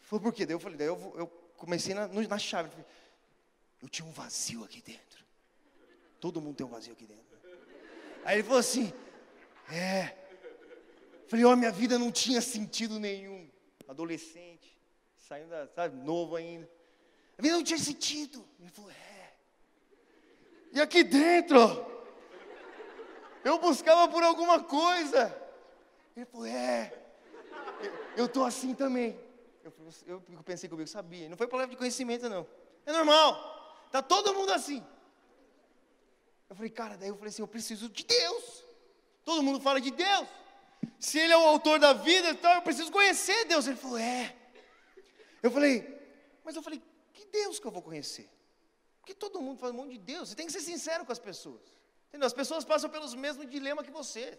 [0.00, 0.46] Foi por quê?
[0.46, 1.26] Daí eu falei, daí eu, eu
[1.56, 2.68] comecei na, na chave.
[2.68, 2.86] Eu, falei,
[3.82, 5.24] eu tinha um vazio aqui dentro.
[6.18, 7.26] Todo mundo tem um vazio aqui dentro.
[8.24, 8.92] Aí ele falou assim,
[9.70, 10.16] é.
[11.24, 13.50] Eu falei, ó, oh, minha vida não tinha sentido nenhum.
[13.86, 14.78] Adolescente,
[15.16, 16.68] saindo da, sabe, novo ainda.
[17.36, 18.48] A vida não tinha sentido.
[18.58, 19.34] Ele falou, é.
[20.72, 21.58] E aqui dentro,
[23.48, 25.34] eu buscava por alguma coisa.
[26.14, 26.92] Ele falou, é,
[28.16, 29.18] eu estou assim também.
[30.06, 31.28] Eu, eu, pensei comigo, sabia.
[31.28, 32.46] Não foi palavra de conhecimento, não.
[32.84, 33.82] É normal.
[33.86, 34.84] Está todo mundo assim.
[36.48, 38.64] Eu falei, cara, daí eu falei assim, eu preciso de Deus.
[39.24, 40.28] Todo mundo fala de Deus.
[40.98, 43.66] Se Ele é o autor da vida, então eu preciso conhecer Deus.
[43.66, 44.36] Ele falou, é.
[45.42, 45.86] Eu falei,
[46.44, 46.82] mas eu falei,
[47.12, 48.28] que Deus que eu vou conhecer?
[49.00, 50.28] Porque todo mundo fala um monte de Deus.
[50.28, 51.77] Você tem que ser sincero com as pessoas.
[52.08, 52.26] Entendeu?
[52.26, 54.38] As pessoas passam pelos mesmos dilemas que você.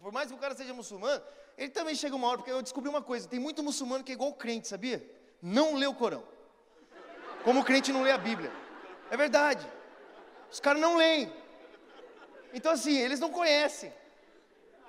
[0.00, 1.22] Por mais que o cara seja muçulmano,
[1.56, 4.14] ele também chega uma hora, porque eu descobri uma coisa: tem muito muçulmano que é
[4.14, 5.02] igual crente, sabia?
[5.40, 6.24] Não lê o Corão.
[7.44, 8.52] Como o crente não lê a Bíblia.
[9.10, 9.66] É verdade.
[10.50, 11.32] Os caras não leem.
[12.52, 13.92] Então, assim, eles não conhecem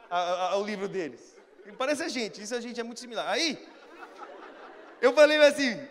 [0.10, 1.36] a, a, o livro deles.
[1.78, 3.28] Parece a gente, isso a gente é muito similar.
[3.28, 3.68] Aí,
[5.02, 5.88] eu falei assim,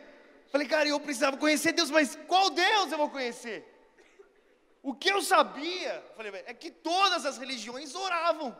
[0.50, 3.75] falei, cara, eu precisava conhecer Deus, mas qual Deus eu vou conhecer?
[4.86, 8.56] O que eu sabia, falei, é que todas as religiões oravam.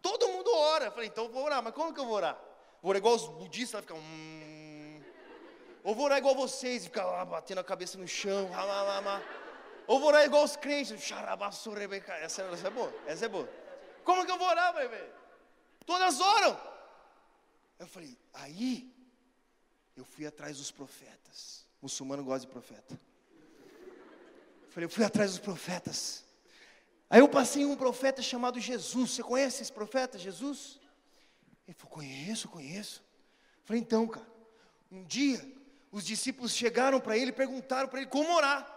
[0.00, 0.90] Todo mundo ora.
[0.90, 2.34] Falei, então eu vou orar, mas como que eu vou orar?
[2.80, 5.02] Vou orar igual os budistas, ficar hum.
[5.84, 8.50] Ou vou orar igual vocês, ficar lá batendo a cabeça no chão,
[9.86, 10.92] Ou vou orar igual os crentes,
[12.22, 13.48] essa, essa é boa, essa é boa.
[14.02, 15.12] Como que eu vou orar, ver?
[15.84, 16.58] Todas oram.
[17.78, 18.90] Eu falei, aí
[19.94, 21.66] eu fui atrás dos profetas.
[21.82, 22.98] O muçulmano gosta de profeta.
[24.76, 26.22] Falei, eu fui atrás dos profetas.
[27.08, 29.12] Aí eu passei um profeta chamado Jesus.
[29.12, 30.78] Você conhece esse profeta, Jesus?
[31.66, 33.02] Ele falou, conheço, conheço.
[33.64, 34.26] Falei, então, cara,
[34.92, 35.42] um dia
[35.90, 38.70] os discípulos chegaram para ele e perguntaram para ele como orar.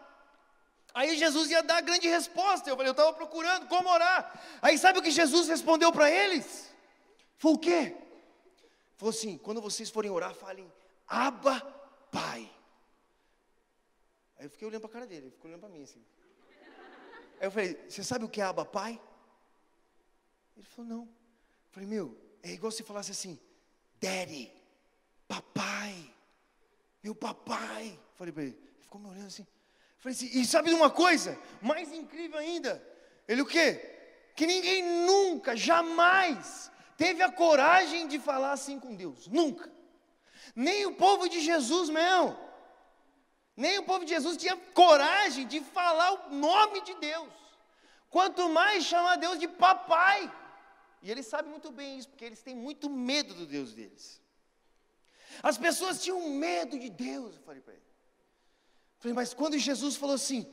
[0.94, 2.70] Aí Jesus ia dar a grande resposta.
[2.70, 4.42] Eu falei, eu estava procurando como orar.
[4.62, 6.74] Aí sabe o que Jesus respondeu para eles?
[7.38, 7.94] Foi o quê?
[8.96, 10.72] Falou assim: quando vocês forem orar, falem,
[11.06, 11.60] Abba,
[12.10, 12.50] Pai.
[14.40, 16.02] Aí eu fiquei olhando para a cara dele, ele ficou olhando para mim assim.
[17.40, 19.00] Aí eu falei, você sabe o que é aba pai?
[20.56, 21.04] Ele falou, não.
[21.04, 23.38] Eu falei, meu, é igual se falasse assim,
[24.00, 24.52] daddy.
[25.28, 25.94] papai,
[27.04, 28.00] meu papai.
[28.16, 29.46] Falei para ele, ele ficou me olhando assim.
[30.00, 31.38] Falei assim, e sabe de uma coisa?
[31.62, 32.82] Mais incrível ainda.
[33.28, 33.98] Ele o quê?
[34.36, 39.28] Que ninguém nunca, jamais teve a coragem de falar assim com Deus.
[39.28, 39.70] Nunca.
[40.56, 42.49] Nem o povo de Jesus mesmo.
[43.64, 47.34] Nem o povo de Jesus tinha coragem de falar o nome de Deus.
[48.10, 50.34] Quanto mais chamar Deus de papai.
[51.02, 54.22] E eles sabem muito bem isso, porque eles têm muito medo do Deus deles.
[55.44, 57.84] As pessoas tinham medo de Deus, eu falei para ele.
[58.98, 60.50] Falei, mas quando Jesus falou assim,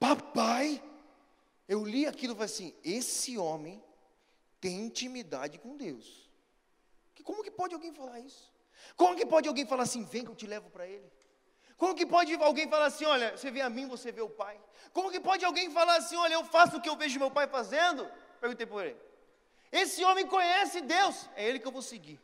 [0.00, 0.82] papai,
[1.68, 3.80] eu li aquilo e falei assim: esse homem
[4.60, 6.28] tem intimidade com Deus.
[7.22, 8.52] Como que pode alguém falar isso?
[8.96, 11.08] Como que pode alguém falar assim, vem que eu te levo para ele?
[11.80, 14.60] Como que pode alguém falar assim, olha, você vê a mim, você vê o pai?
[14.92, 17.46] Como que pode alguém falar assim, olha, eu faço o que eu vejo meu pai
[17.46, 18.06] fazendo?
[18.38, 19.00] Perguntei por ele.
[19.72, 22.20] Esse homem conhece Deus, é ele que eu vou seguir.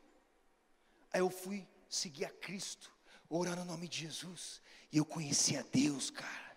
[1.10, 2.94] Aí eu fui seguir a Cristo,
[3.30, 4.60] orar no nome de Jesus,
[4.92, 6.56] e eu conheci a Deus, cara.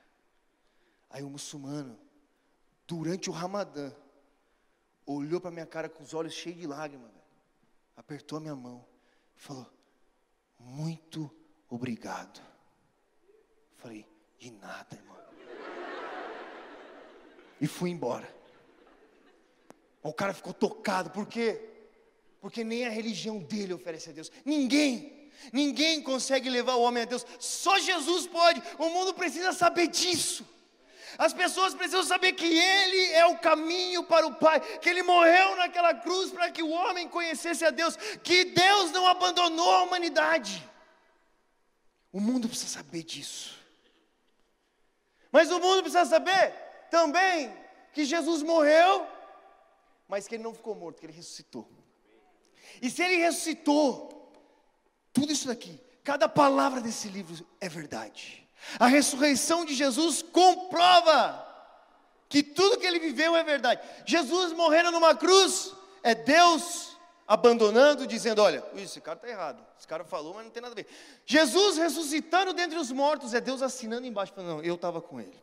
[1.09, 1.97] Aí o muçulmano,
[2.85, 3.93] durante o Ramadã,
[5.05, 7.11] olhou para minha cara com os olhos cheios de lágrimas,
[7.95, 8.85] apertou a minha mão
[9.37, 9.71] e falou:
[10.59, 11.33] Muito
[11.69, 12.48] obrigado.
[13.79, 14.05] Falei:
[14.37, 15.17] De nada, irmão.
[17.59, 18.27] E fui embora.
[20.01, 21.61] O cara ficou tocado, por quê?
[22.39, 24.31] Porque nem a religião dele oferece a Deus.
[24.45, 27.25] Ninguém, ninguém consegue levar o homem a Deus.
[27.37, 28.61] Só Jesus pode.
[28.77, 30.47] O mundo precisa saber disso.
[31.17, 35.57] As pessoas precisam saber que Ele é o caminho para o Pai, que Ele morreu
[35.57, 40.65] naquela cruz para que o homem conhecesse a Deus, que Deus não abandonou a humanidade.
[42.11, 43.58] O mundo precisa saber disso.
[45.31, 46.53] Mas o mundo precisa saber
[46.89, 47.55] também
[47.93, 49.07] que Jesus morreu
[50.09, 51.69] mas que ele não ficou morto, que ele ressuscitou.
[52.81, 54.33] E se ele ressuscitou,
[55.13, 58.49] tudo isso daqui, cada palavra desse livro é verdade.
[58.79, 61.45] A ressurreição de Jesus comprova
[62.27, 63.87] que tudo que ele viveu é verdade.
[64.05, 66.88] Jesus morrendo numa cruz é Deus
[67.29, 69.63] abandonando, dizendo: Olha, esse cara está errado.
[69.77, 70.87] Esse cara falou, mas não tem nada a ver.
[71.23, 75.39] Jesus ressuscitando dentre os mortos é Deus assinando embaixo, falando: Não, eu estava com ele.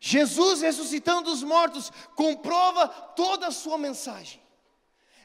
[0.00, 4.42] Jesus ressuscitando dos mortos comprova toda a sua mensagem.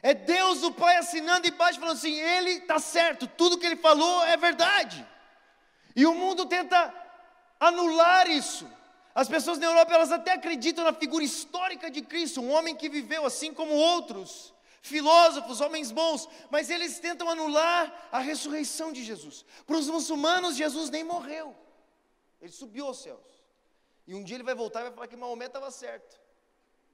[0.00, 4.22] É Deus o Pai assinando embaixo, falando assim: Ele está certo, tudo que ele falou
[4.24, 5.04] é verdade.
[5.96, 6.94] E o mundo tenta
[7.58, 8.70] anular isso.
[9.12, 12.88] As pessoas na Europa elas até acreditam na figura histórica de Cristo, um homem que
[12.88, 14.54] viveu assim como outros,
[14.86, 19.44] filósofos, homens bons, mas eles tentam anular a ressurreição de Jesus.
[19.66, 21.54] Para os muçulmanos, Jesus nem morreu,
[22.40, 23.26] ele subiu aos céus.
[24.06, 26.20] E um dia ele vai voltar e vai falar que Maomé estava certo.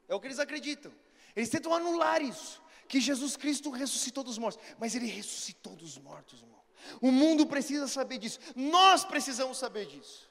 [0.08, 0.92] É o que eles acreditam.
[1.36, 2.62] Eles tentam anular isso.
[2.88, 4.62] Que Jesus Cristo ressuscitou dos mortos.
[4.78, 6.60] Mas ele ressuscitou dos mortos, irmão.
[7.00, 8.38] O mundo precisa saber disso.
[8.56, 10.30] Nós precisamos saber disso.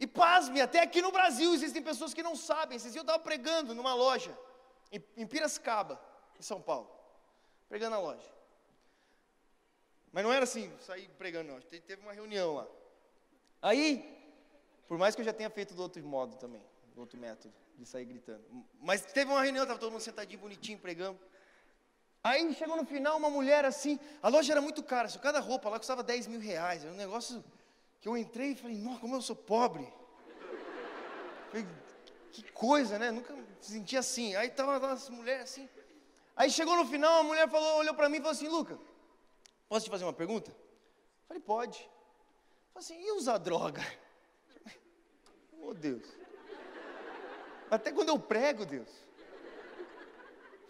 [0.00, 2.76] E pasme, até aqui no Brasil existem pessoas que não sabem.
[2.76, 4.36] Esses eu estava pregando numa loja,
[4.90, 6.00] em Piracicaba,
[6.38, 6.90] em São Paulo.
[7.68, 8.38] Pregando na loja.
[10.12, 11.60] Mas não era assim, sair pregando, não.
[11.60, 12.66] Teve uma reunião lá.
[13.60, 14.16] Aí,
[14.86, 16.62] por mais que eu já tenha feito do outro modo também,
[16.94, 18.42] do outro método, de sair gritando.
[18.80, 21.18] Mas teve uma reunião, estava todo mundo sentadinho, bonitinho, pregando.
[22.24, 25.68] Aí chegou no final uma mulher assim, a loja era muito cara, só cada roupa
[25.68, 26.82] lá custava 10 mil reais.
[26.84, 27.44] Era um negócio
[28.00, 29.86] que eu entrei e falei, nossa, como eu sou pobre.
[31.50, 31.66] Falei,
[32.32, 33.10] que coisa, né?
[33.10, 34.34] Nunca me senti assim.
[34.36, 35.68] Aí estava lá essa mulher assim.
[36.36, 38.78] Aí chegou no final, a mulher falou, olhou para mim e falou assim, Luca,
[39.68, 40.54] posso te fazer uma pergunta?
[41.26, 41.78] falei, pode.
[42.72, 43.82] Falei assim, e usar droga?
[45.60, 46.06] Oh Deus.
[47.68, 48.88] Até quando eu prego, Deus.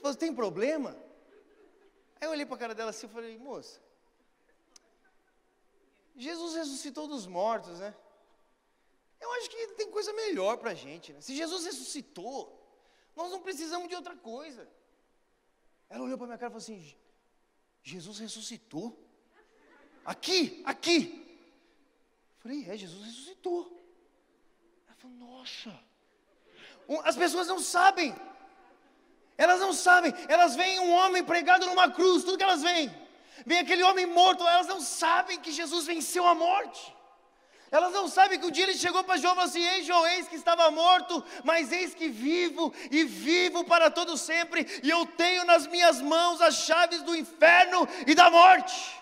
[0.03, 0.97] Você tem problema?
[2.21, 3.81] Aí eu olhei para a cara dela assim e falei, moça,
[6.17, 7.95] Jesus ressuscitou dos mortos, né?
[9.21, 11.13] Eu acho que tem coisa melhor para a gente.
[11.13, 11.21] Né?
[11.21, 12.39] Se Jesus ressuscitou,
[13.17, 14.69] nós não precisamos de outra coisa.
[15.89, 16.97] Ela olhou para minha cara e falou assim:
[17.83, 18.99] Jesus ressuscitou?
[20.05, 20.99] Aqui, aqui.
[22.37, 23.79] Eu falei, é, Jesus ressuscitou
[24.99, 25.73] falou, nossa.
[27.05, 28.15] As pessoas não sabem.
[29.37, 30.13] Elas não sabem.
[30.29, 32.91] Elas veem um homem pregado numa cruz, tudo que elas veem.
[33.47, 36.95] Vem aquele homem morto, elas não sabem que Jesus venceu a morte.
[37.71, 40.07] Elas não sabem que um dia ele chegou para João e falou assim: Ei, João,
[40.07, 45.05] eis que estava morto, mas eis que vivo e vivo para todo sempre, e eu
[45.05, 48.99] tenho nas minhas mãos as chaves do inferno e da morte.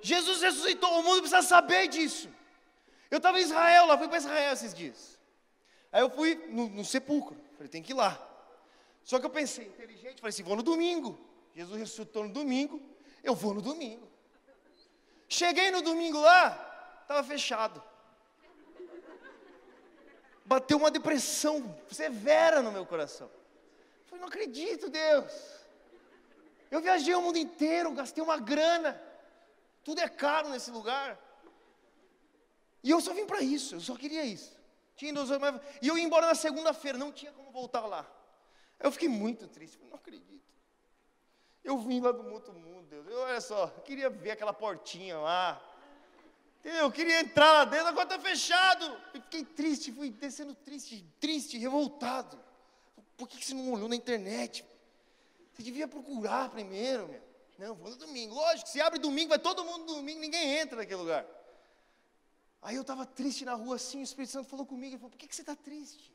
[0.00, 2.28] Jesus ressuscitou, o mundo precisa saber disso.
[3.10, 5.20] Eu estava em Israel, lá fui para Israel esses dias.
[5.92, 8.18] Aí eu fui no, no sepulcro, falei, tem que ir lá.
[9.04, 11.18] Só que eu pensei, inteligente, falei assim, vou no domingo.
[11.54, 12.80] Jesus ressuscitou no domingo,
[13.22, 14.10] Eu vou no domingo.
[15.28, 16.71] Cheguei no domingo lá,
[17.12, 17.82] estava fechado.
[20.44, 23.30] Bateu uma depressão severa no meu coração.
[24.06, 25.32] Falei, não acredito, Deus.
[26.70, 29.00] Eu viajei o mundo inteiro, gastei uma grana.
[29.84, 31.18] Tudo é caro nesse lugar.
[32.82, 34.60] E eu só vim para isso, eu só queria isso.
[34.96, 35.30] Tinha dois
[35.80, 38.06] e eu ia embora na segunda-feira, não tinha como voltar lá.
[38.80, 40.42] Eu fiquei muito triste, não acredito.
[41.62, 43.06] Eu vim lá do outro mundo, Deus.
[43.06, 45.62] Eu, olha só, eu queria ver aquela portinha lá.
[46.62, 46.82] Entendeu?
[46.82, 48.84] Eu queria entrar lá dentro, agora está fechado.
[49.12, 52.38] Eu fiquei triste, fui descendo triste, triste, revoltado.
[53.16, 54.64] Por que você não olhou na internet?
[55.52, 57.20] Você devia procurar primeiro, meu.
[57.58, 58.32] Não, vou no domingo.
[58.32, 61.26] Lógico, se abre domingo, vai todo mundo domingo, ninguém entra naquele lugar.
[62.62, 65.18] Aí eu estava triste na rua assim, o Espírito Santo falou comigo, ele falou, por
[65.18, 66.14] que, que você está triste?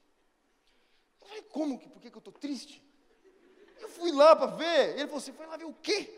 [1.20, 2.82] Eu falei, como que, por que, que eu estou triste?
[3.82, 6.18] Eu fui lá para ver, ele falou, você foi lá ver o quê?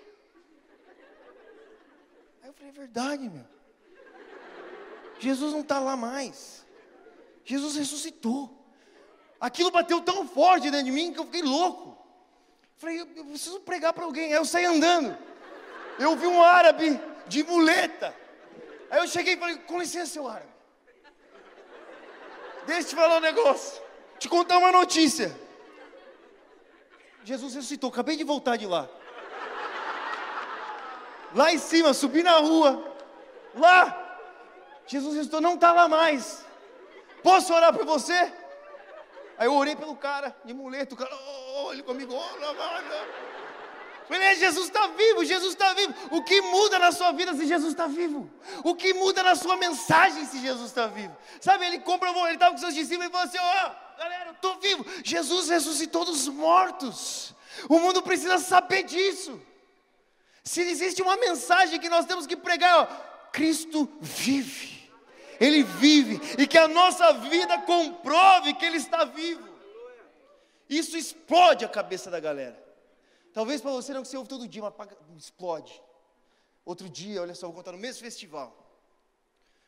[2.43, 3.59] Aí eu falei, é verdade, meu.
[5.20, 6.65] Jesus não está lá mais.
[7.43, 8.55] Jesus ressuscitou.
[9.39, 11.97] Aquilo bateu tão forte dentro de mim que eu fiquei louco.
[12.78, 14.28] Falei, eu, preciso pregar para alguém.
[14.28, 15.17] Aí eu saí andando.
[15.97, 18.15] Eu vi um árabe de muleta.
[18.89, 20.49] Aí eu cheguei e falei, com licença, seu árabe.
[22.65, 23.82] Deixa eu te falar um negócio.
[24.17, 25.36] Te contar uma notícia.
[27.24, 28.89] Jesus ressuscitou, acabei de voltar de lá.
[31.36, 32.95] Lá em cima, subi na rua.
[33.55, 34.09] Lá,
[34.90, 36.44] Jesus ressuscitou, não está lá mais.
[37.22, 38.34] Posso orar por você?
[39.38, 42.56] Aí eu orei pelo cara, de muleta, o cara, oh, ele comigo, oh, não.
[44.08, 45.94] Falei, Jesus está vivo, Jesus está vivo.
[46.10, 48.28] O que muda na sua vida se Jesus está vivo?
[48.64, 51.16] O que muda na sua mensagem se Jesus está vivo?
[51.40, 54.32] Sabe, ele comprovou, ele estava com seus discípulos e falou assim: ó, oh, galera, eu
[54.32, 54.84] estou vivo.
[55.04, 57.36] Jesus ressuscitou dos mortos.
[57.70, 59.40] O mundo precisa saber disso.
[60.44, 62.86] Se existe uma mensagem que nós temos que pregar, ó,
[63.32, 64.78] Cristo vive.
[65.40, 69.48] Ele vive e que a nossa vida comprove que Ele está vivo.
[70.70, 72.62] Isso explode a cabeça da galera.
[73.34, 74.76] Talvez para você não que você ouve todo dia, mas
[75.18, 75.82] explode.
[76.66, 78.56] Outro dia, olha só, vou contar no mesmo festival.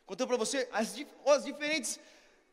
[0.06, 0.94] Contando para você as,
[1.26, 1.98] as diferentes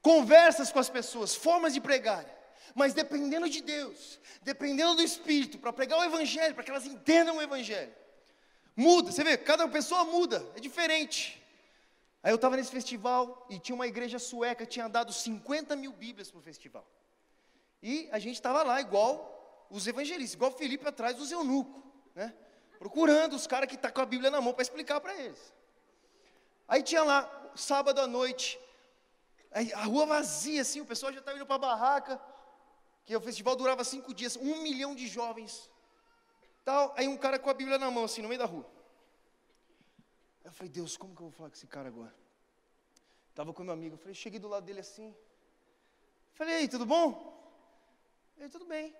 [0.02, 2.26] conversas com as pessoas, formas de pregar.
[2.74, 7.38] Mas dependendo de Deus, dependendo do Espírito, para pregar o Evangelho, para que elas entendam
[7.38, 7.94] o Evangelho.
[8.76, 11.39] Muda, você vê, cada pessoa muda, é diferente.
[12.22, 16.30] Aí eu estava nesse festival e tinha uma igreja sueca, tinha dado 50 mil Bíblias
[16.30, 16.86] para o festival.
[17.82, 21.82] E a gente estava lá igual os evangelistas, igual Felipe atrás dos eunucos,
[22.14, 22.36] né?
[22.78, 25.54] Procurando os caras que estão tá com a Bíblia na mão para explicar para eles.
[26.68, 28.60] Aí tinha lá, sábado à noite,
[29.76, 32.22] a rua vazia, assim, o pessoal já estava indo para a barraca,
[33.06, 35.70] que o festival durava cinco dias, um milhão de jovens.
[36.64, 38.66] Tal, aí um cara com a Bíblia na mão, assim, no meio da rua.
[40.44, 42.16] Eu falei, Deus, como que eu vou falar com esse cara agora?
[43.30, 45.16] Estava com meu amigo, eu falei, cheguei do lado dele assim.
[46.34, 47.38] Falei, ei, tudo bom?
[48.38, 48.96] Ele, tudo bem.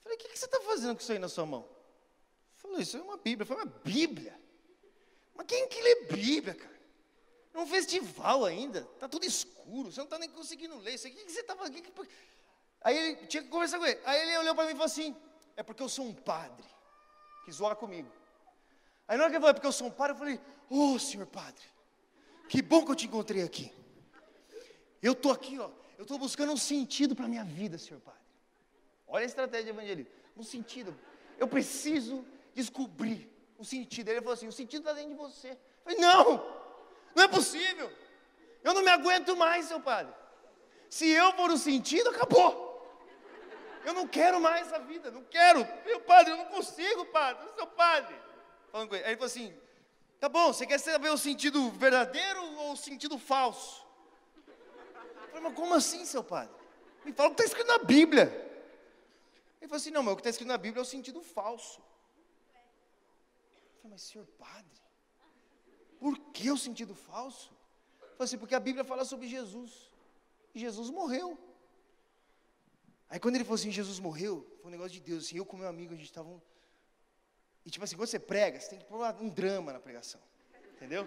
[0.00, 1.68] Falei, o que, que você está fazendo com isso aí na sua mão?
[2.54, 3.46] Falei, isso é uma Bíblia.
[3.46, 4.38] Falei, uma Bíblia?
[5.34, 6.78] Mas quem que lê Bíblia, cara?
[7.54, 10.94] É um festival ainda, está tudo escuro, você não está nem conseguindo ler.
[10.94, 11.90] Isso aqui, o que você está fazendo?
[12.80, 14.00] Aí ele tinha que conversar com ele.
[14.04, 15.16] Aí ele olhou para mim e falou assim:
[15.56, 16.66] é porque eu sou um padre.
[17.44, 18.10] Quis zoar comigo.
[19.08, 20.92] Aí na hora que ele falou, é porque eu sou um padre, eu falei: Ô
[20.92, 21.64] oh, senhor padre,
[22.48, 23.72] que bom que eu te encontrei aqui.
[25.02, 28.20] Eu estou aqui, ó, eu estou buscando um sentido para a minha vida, senhor padre.
[29.06, 30.12] Olha a estratégia de evangelismo.
[30.36, 30.94] Um sentido.
[31.38, 34.08] Eu preciso descobrir o sentido.
[34.10, 35.50] Ele falou assim: o sentido está dentro de você.
[35.50, 36.58] Eu falei, não,
[37.16, 37.90] não é possível.
[38.62, 40.12] Eu não me aguento mais, seu padre.
[40.90, 42.66] Se eu for o sentido, acabou.
[43.84, 45.66] Eu não quero mais essa vida, não quero.
[45.86, 47.46] Meu padre, eu não consigo, padre.
[47.46, 48.14] Eu sou padre.
[48.70, 49.04] Falando com ele.
[49.04, 49.54] Aí ele falou assim:
[50.20, 53.86] tá bom, você quer saber o sentido verdadeiro ou o sentido falso?
[54.46, 56.54] Eu falei, mas como assim, seu padre?
[57.04, 58.24] Me fala o que está escrito na Bíblia.
[59.60, 61.80] Ele falou assim: não, mas o que está escrito na Bíblia é o sentido falso.
[61.80, 64.78] Eu falei, mas senhor padre,
[65.98, 67.50] por que o sentido falso?
[68.00, 69.88] Ele falou assim: porque a Bíblia fala sobre Jesus.
[70.54, 71.38] E Jesus morreu.
[73.10, 75.56] Aí quando ele falou assim, Jesus morreu, foi um negócio de Deus, assim, eu com
[75.56, 76.40] meu amigo, a gente estava um...
[77.68, 80.18] E tipo assim, quando você prega, você tem que pôr um drama na pregação.
[80.72, 81.06] Entendeu?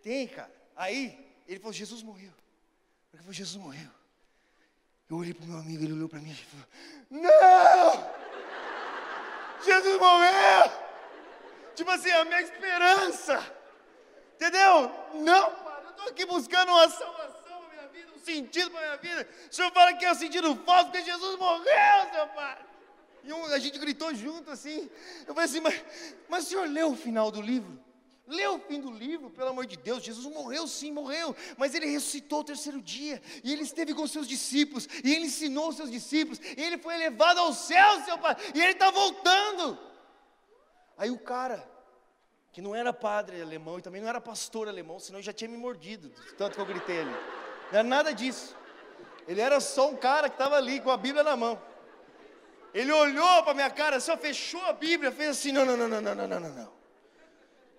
[0.00, 0.54] Tem, cara.
[0.76, 2.32] Aí, ele falou, Jesus morreu.
[3.12, 3.90] Ele falou, Jesus morreu.
[5.10, 6.66] Eu olhei para o meu amigo, ele olhou para mim e falou:
[7.10, 8.12] Não!
[9.64, 10.72] Jesus morreu!
[11.74, 13.56] Tipo assim, a minha esperança.
[14.36, 14.88] Entendeu?
[15.14, 18.96] Não, pai, eu estou aqui buscando uma salvação para minha vida, um sentido para minha
[18.98, 19.28] vida.
[19.50, 22.71] O senhor fala que é o sentido falso, porque Jesus morreu, seu pai.
[23.24, 24.90] E um, a gente gritou junto assim.
[25.26, 25.84] Eu falei assim, mas,
[26.28, 27.78] mas o senhor leu o final do livro?
[28.26, 30.02] Leu o fim do livro, pelo amor de Deus.
[30.02, 34.28] Jesus morreu, sim, morreu, mas ele ressuscitou o terceiro dia, e ele esteve com seus
[34.28, 38.36] discípulos, e ele ensinou os seus discípulos, e ele foi elevado ao céu, seu pai,
[38.54, 39.78] e ele está voltando.
[40.96, 41.68] Aí o cara,
[42.52, 45.56] que não era padre alemão e também não era pastor alemão, senão já tinha me
[45.56, 47.10] mordido, tanto que eu gritei ali.
[47.10, 48.54] Não era nada disso.
[49.26, 51.60] Ele era só um cara que estava ali com a Bíblia na mão.
[52.74, 56.00] Ele olhou para minha cara, só fechou a Bíblia, fez assim: não, não, não, não,
[56.00, 56.72] não, não, não, não.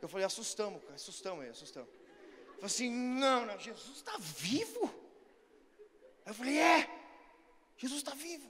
[0.01, 1.89] Eu falei: assustamos, cara, assustamos assustamos.
[1.89, 4.93] Eu falei assim: não, não, Jesus está vivo.
[6.25, 6.89] Aí eu falei: é,
[7.77, 8.49] Jesus está vivo.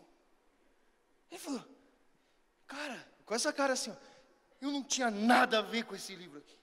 [1.31, 1.63] Ele falou:
[2.67, 3.95] cara, com essa cara assim, ó,
[4.61, 6.57] eu não tinha nada a ver com esse livro aqui.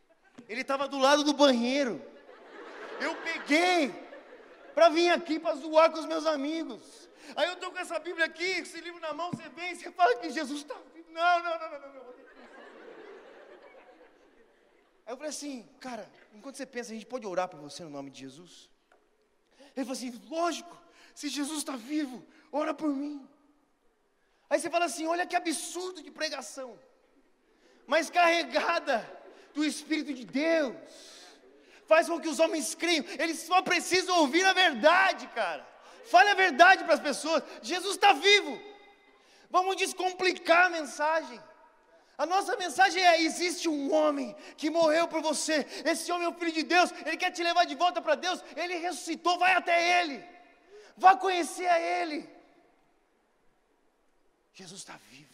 [0.48, 2.02] Ele estava do lado do banheiro.
[3.00, 3.94] Eu peguei
[4.74, 7.08] para vir aqui para zoar com os meus amigos.
[7.36, 10.16] Aí eu estou com essa Bíblia aqui, esse livro na mão, você vem você fala
[10.16, 11.10] que Jesus está vivo.
[11.12, 12.10] Não, não, não, não, não, não.
[15.06, 17.90] Aí eu falei assim, cara, enquanto você pensa, a gente pode orar por você no
[17.90, 18.70] nome de Jesus?
[19.76, 20.80] Ele falou assim, lógico,
[21.14, 23.28] se Jesus está vivo, ora por mim.
[24.48, 26.78] Aí você fala assim, olha que absurdo de pregação,
[27.86, 29.08] mas carregada
[29.52, 30.76] do Espírito de Deus,
[31.86, 35.66] faz com que os homens creiam, eles só precisam ouvir a verdade, cara.
[36.12, 37.42] Fale a verdade para as pessoas.
[37.62, 38.60] Jesus está vivo.
[39.48, 41.40] Vamos descomplicar a mensagem.
[42.18, 45.66] A nossa mensagem é: existe um homem que morreu por você.
[45.84, 46.90] Esse homem é o Filho de Deus.
[47.06, 48.42] Ele quer te levar de volta para Deus.
[48.56, 49.38] Ele ressuscitou.
[49.38, 50.22] Vai até Ele.
[50.96, 52.28] Vá conhecer a Ele.
[54.52, 55.30] Jesus está vivo.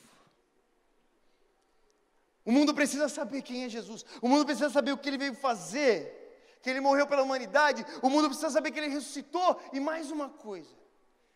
[2.44, 4.04] O mundo precisa saber quem é Jesus.
[4.20, 6.25] O mundo precisa saber o que ele veio fazer
[6.66, 9.60] que ele morreu pela humanidade, o mundo precisa saber que ele ressuscitou.
[9.72, 10.74] E mais uma coisa,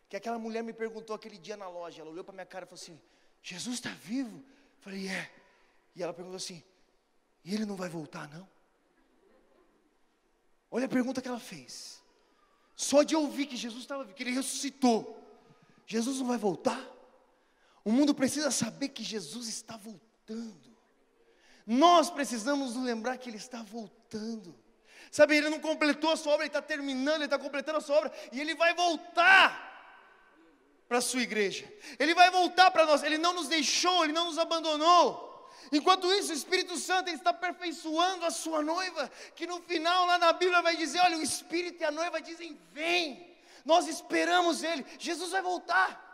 [0.09, 2.67] que aquela mulher me perguntou aquele dia na loja, ela olhou para minha cara e
[2.67, 2.99] falou assim:
[3.41, 4.35] Jesus está vivo?
[4.39, 5.31] Eu falei, é.
[5.95, 6.61] E ela perguntou assim:
[7.45, 8.45] e ele não vai voltar, não?
[10.69, 12.03] Olha a pergunta que ela fez.
[12.75, 15.17] Só de ouvir que Jesus estava vivo, que ele ressuscitou,
[15.87, 16.85] Jesus não vai voltar?
[17.85, 20.75] O mundo precisa saber que Jesus está voltando.
[21.65, 24.60] Nós precisamos lembrar que Ele está voltando.
[25.09, 27.97] Sabe, ele não completou a sua obra, ele está terminando, ele está completando a sua
[27.97, 29.69] obra, e ele vai voltar
[30.87, 31.71] para a sua igreja.
[31.97, 35.29] Ele vai voltar para nós, ele não nos deixou, ele não nos abandonou.
[35.71, 40.33] Enquanto isso, o Espírito Santo está aperfeiçoando a sua noiva, que no final lá na
[40.33, 43.31] Bíblia vai dizer: olha, o Espírito e a noiva dizem: vem.
[43.63, 44.85] Nós esperamos ele.
[44.97, 46.09] Jesus vai voltar.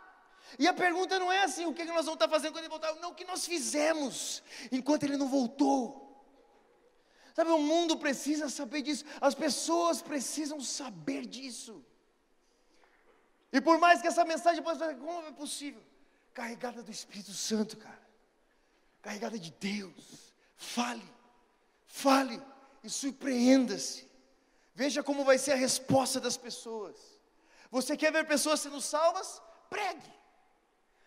[0.58, 2.94] E a pergunta não é assim, o que nós vamos estar fazendo quando ele voltar?
[2.96, 6.07] Não, o que nós fizemos enquanto ele não voltou.
[7.38, 11.84] Sabe, o mundo precisa saber disso, as pessoas precisam saber disso.
[13.52, 15.80] E por mais que essa mensagem possa ser, como é possível?
[16.34, 18.02] Carregada do Espírito Santo, cara.
[19.00, 20.34] Carregada de Deus.
[20.56, 21.08] Fale,
[21.86, 22.42] fale
[22.82, 24.10] e surpreenda-se.
[24.74, 26.96] Veja como vai ser a resposta das pessoas.
[27.70, 29.40] Você quer ver pessoas sendo salvas?
[29.70, 30.12] Pregue.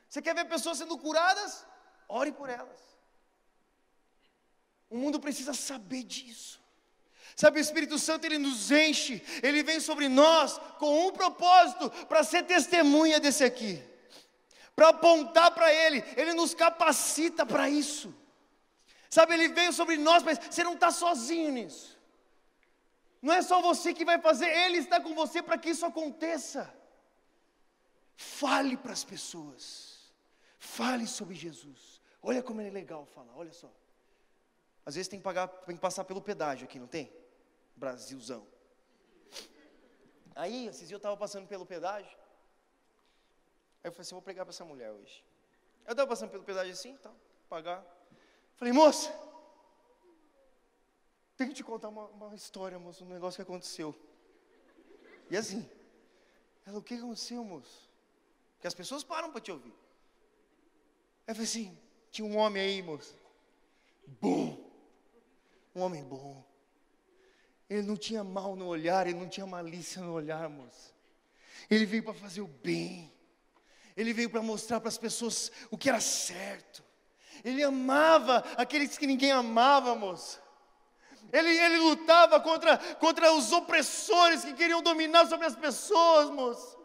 [0.07, 1.67] Você quer ver pessoas sendo curadas?
[2.07, 2.90] Ore por elas.
[4.91, 6.61] O mundo precisa saber disso.
[7.35, 12.23] Sabe, o Espírito Santo ele nos enche, ele vem sobre nós com um propósito para
[12.23, 13.81] ser testemunha desse aqui,
[14.75, 18.13] para apontar para ele, ele nos capacita para isso.
[19.09, 21.97] Sabe, ele veio sobre nós, mas você não está sozinho nisso.
[23.21, 26.71] Não é só você que vai fazer, ele está com você para que isso aconteça.
[28.15, 30.13] Fale para as pessoas,
[30.59, 32.01] fale sobre Jesus.
[32.21, 33.71] Olha como ele é legal falar, olha só.
[34.85, 37.11] Às vezes tem que, pagar, tem que passar pelo pedágio aqui, não tem?
[37.75, 38.45] Brasilzão.
[40.35, 42.17] Aí, esses dias eu estava passando pelo pedágio.
[43.83, 45.23] Aí eu falei assim, vou pregar para essa mulher hoje.
[45.85, 47.11] Eu estava passando pelo pedágio assim, tá,
[47.49, 47.85] pagar.
[48.55, 49.11] Falei, moça,
[51.35, 53.95] tenho que te contar uma, uma história, moço, um negócio que aconteceu.
[55.29, 55.67] E assim,
[56.65, 57.89] ela, o que aconteceu, moço?
[58.53, 59.73] Porque as pessoas param para te ouvir.
[61.25, 61.77] Aí eu falei assim,
[62.11, 63.17] tinha um homem aí, moço.
[64.05, 64.70] Bum!
[65.75, 66.43] Um homem bom.
[67.69, 70.91] Ele não tinha mal no olhar, ele não tinha malícia no olhar, moça.
[71.69, 73.11] Ele veio para fazer o bem.
[73.95, 76.83] Ele veio para mostrar para as pessoas o que era certo.
[77.43, 80.41] Ele amava aqueles que ninguém amava, moça.
[81.31, 86.77] Ele, ele lutava contra, contra os opressores que queriam dominar sobre as pessoas, moça.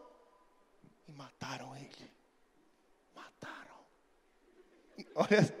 [1.07, 2.11] E mataram ele.
[3.13, 3.75] Mataram.
[4.97, 5.55] E, olha,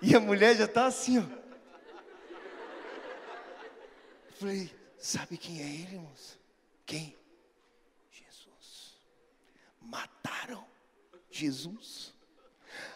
[0.00, 1.41] e a mulher já está assim, ó.
[4.42, 4.68] Falei,
[4.98, 6.36] sabe quem é ele, irmãos?
[6.84, 7.16] Quem?
[8.10, 8.96] Jesus.
[9.80, 10.66] Mataram
[11.30, 12.12] Jesus.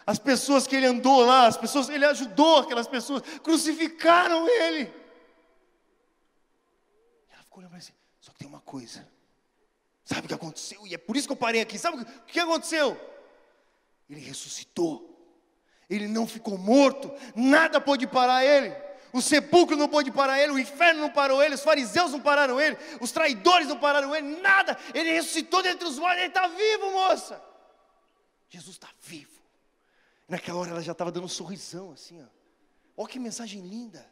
[0.05, 4.93] As pessoas que ele andou lá, as pessoas, ele ajudou aquelas pessoas, crucificaram ele.
[7.31, 9.07] Ela ficou olhando para assim, só que tem uma coisa.
[10.03, 10.85] Sabe o que aconteceu?
[10.85, 11.79] E é por isso que eu parei aqui.
[11.79, 12.99] Sabe o que aconteceu?
[14.09, 15.17] Ele ressuscitou.
[15.89, 17.09] Ele não ficou morto.
[17.33, 18.86] Nada pôde parar ele.
[19.13, 22.59] O sepulcro não pôde parar ele, o inferno não parou ele, os fariseus não pararam
[22.59, 24.77] ele, os traidores não pararam ele, nada.
[24.93, 27.41] Ele ressuscitou dentre os mortos, ele está vivo, moça.
[28.49, 29.41] Jesus está vivo.
[30.27, 32.27] Naquela hora ela já estava dando um sorrisão assim, ó.
[32.97, 34.05] Olha que mensagem linda.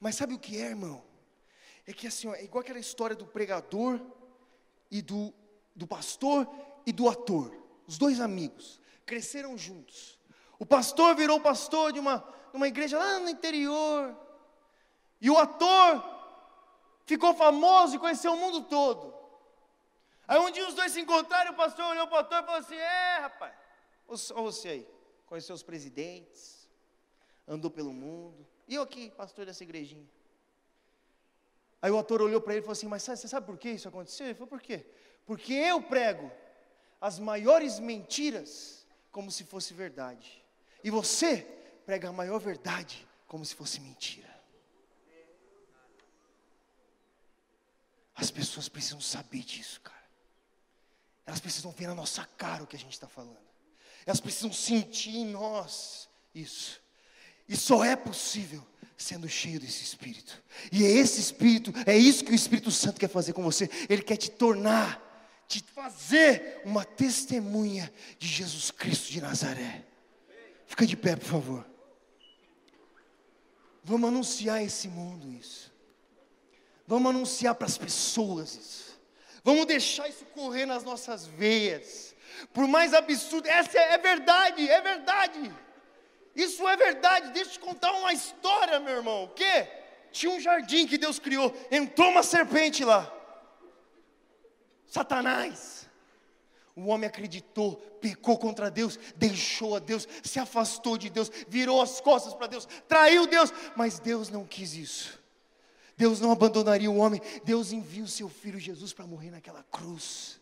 [0.00, 1.02] Mas sabe o que é, irmão?
[1.86, 4.00] É que assim, ó, é igual aquela história do pregador
[4.90, 5.34] e do,
[5.74, 6.48] do pastor
[6.86, 7.56] e do ator.
[7.86, 10.18] Os dois amigos cresceram juntos.
[10.58, 14.16] O pastor virou pastor de uma, de uma igreja lá no interior.
[15.20, 16.04] E o ator
[17.04, 19.12] ficou famoso e conheceu o mundo todo.
[20.28, 22.60] Aí um dia os dois se encontraram, o pastor olhou para o ator e falou
[22.60, 23.52] assim: É, rapaz,
[24.06, 24.88] olha você aí,
[25.26, 26.70] conheceu os presidentes,
[27.48, 28.46] andou pelo mundo.
[28.68, 30.08] E eu aqui, pastor dessa igrejinha.
[31.82, 33.88] Aí o ator olhou para ele e falou assim: Mas você sabe por que isso
[33.88, 34.26] aconteceu?
[34.26, 34.86] Ele falou: Por quê?
[35.26, 36.30] Porque eu prego
[37.00, 40.44] as maiores mentiras como se fosse verdade.
[40.84, 44.32] E você prega a maior verdade como se fosse mentira.
[48.14, 49.94] As pessoas precisam saber disso, cara.
[51.26, 53.38] Elas precisam ver na nossa cara o que a gente está falando.
[54.06, 56.80] Elas precisam sentir em nós isso.
[57.48, 58.64] E só é possível
[58.96, 60.42] sendo cheio desse Espírito.
[60.70, 63.68] E é esse Espírito, é isso que o Espírito Santo quer fazer com você.
[63.88, 65.02] Ele quer te tornar,
[65.48, 69.84] te fazer uma testemunha de Jesus Cristo de Nazaré.
[70.66, 71.73] Fica de pé, por favor.
[73.84, 75.72] Vamos anunciar esse mundo isso.
[76.86, 79.00] Vamos anunciar para as pessoas isso.
[79.42, 82.14] Vamos deixar isso correr nas nossas veias.
[82.52, 85.54] Por mais absurdo, essa é, é verdade, é verdade.
[86.34, 87.30] Isso é verdade.
[87.30, 89.24] Deixa eu te contar uma história, meu irmão.
[89.24, 89.68] O quê?
[90.10, 91.54] Tinha um jardim que Deus criou.
[91.70, 93.12] Entrou uma serpente lá.
[94.86, 95.83] Satanás.
[96.76, 102.00] O homem acreditou, pecou contra Deus, deixou a Deus, se afastou de Deus, virou as
[102.00, 105.22] costas para Deus, traiu Deus, mas Deus não quis isso.
[105.96, 110.40] Deus não abandonaria o homem, Deus envia o seu filho Jesus para morrer naquela cruz.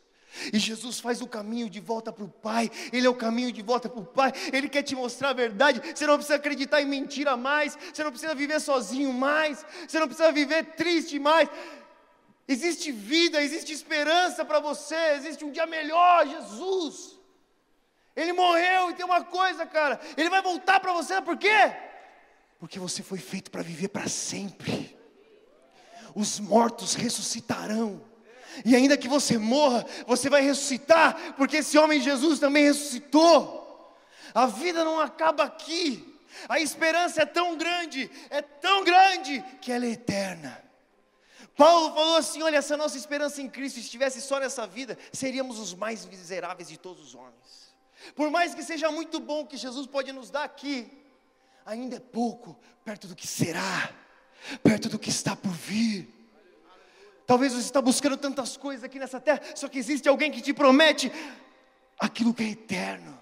[0.51, 3.61] E Jesus faz o caminho de volta para o Pai, Ele é o caminho de
[3.61, 5.83] volta para o Pai, Ele quer te mostrar a verdade.
[5.95, 10.07] Você não precisa acreditar em mentira mais, você não precisa viver sozinho mais, você não
[10.07, 11.51] precisa viver triste mais.
[12.53, 17.19] Existe vida, existe esperança para você, existe um dia melhor, Jesus.
[18.15, 21.73] Ele morreu e tem uma coisa, cara, ele vai voltar para você, por quê?
[22.59, 24.95] Porque você foi feito para viver para sempre.
[26.15, 28.05] Os mortos ressuscitarão.
[28.67, 33.97] E ainda que você morra, você vai ressuscitar, porque esse homem Jesus também ressuscitou.
[34.35, 36.21] A vida não acaba aqui.
[36.51, 40.72] A esperança é tão grande, é tão grande que ela é eterna.
[41.57, 45.59] Paulo falou assim: olha, se a nossa esperança em Cristo estivesse só nessa vida, seríamos
[45.59, 47.73] os mais miseráveis de todos os homens.
[48.15, 50.91] Por mais que seja muito bom que Jesus pode nos dar aqui,
[51.65, 53.93] ainda é pouco perto do que será,
[54.63, 56.09] perto do que está por vir.
[57.27, 60.53] Talvez você está buscando tantas coisas aqui nessa terra, só que existe alguém que te
[60.53, 61.13] promete
[61.99, 63.21] aquilo que é eterno.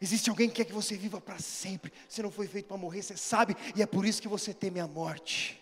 [0.00, 1.92] Existe alguém que quer que você viva para sempre.
[2.08, 4.80] Você não foi feito para morrer, você sabe, e é por isso que você teme
[4.80, 5.59] a morte.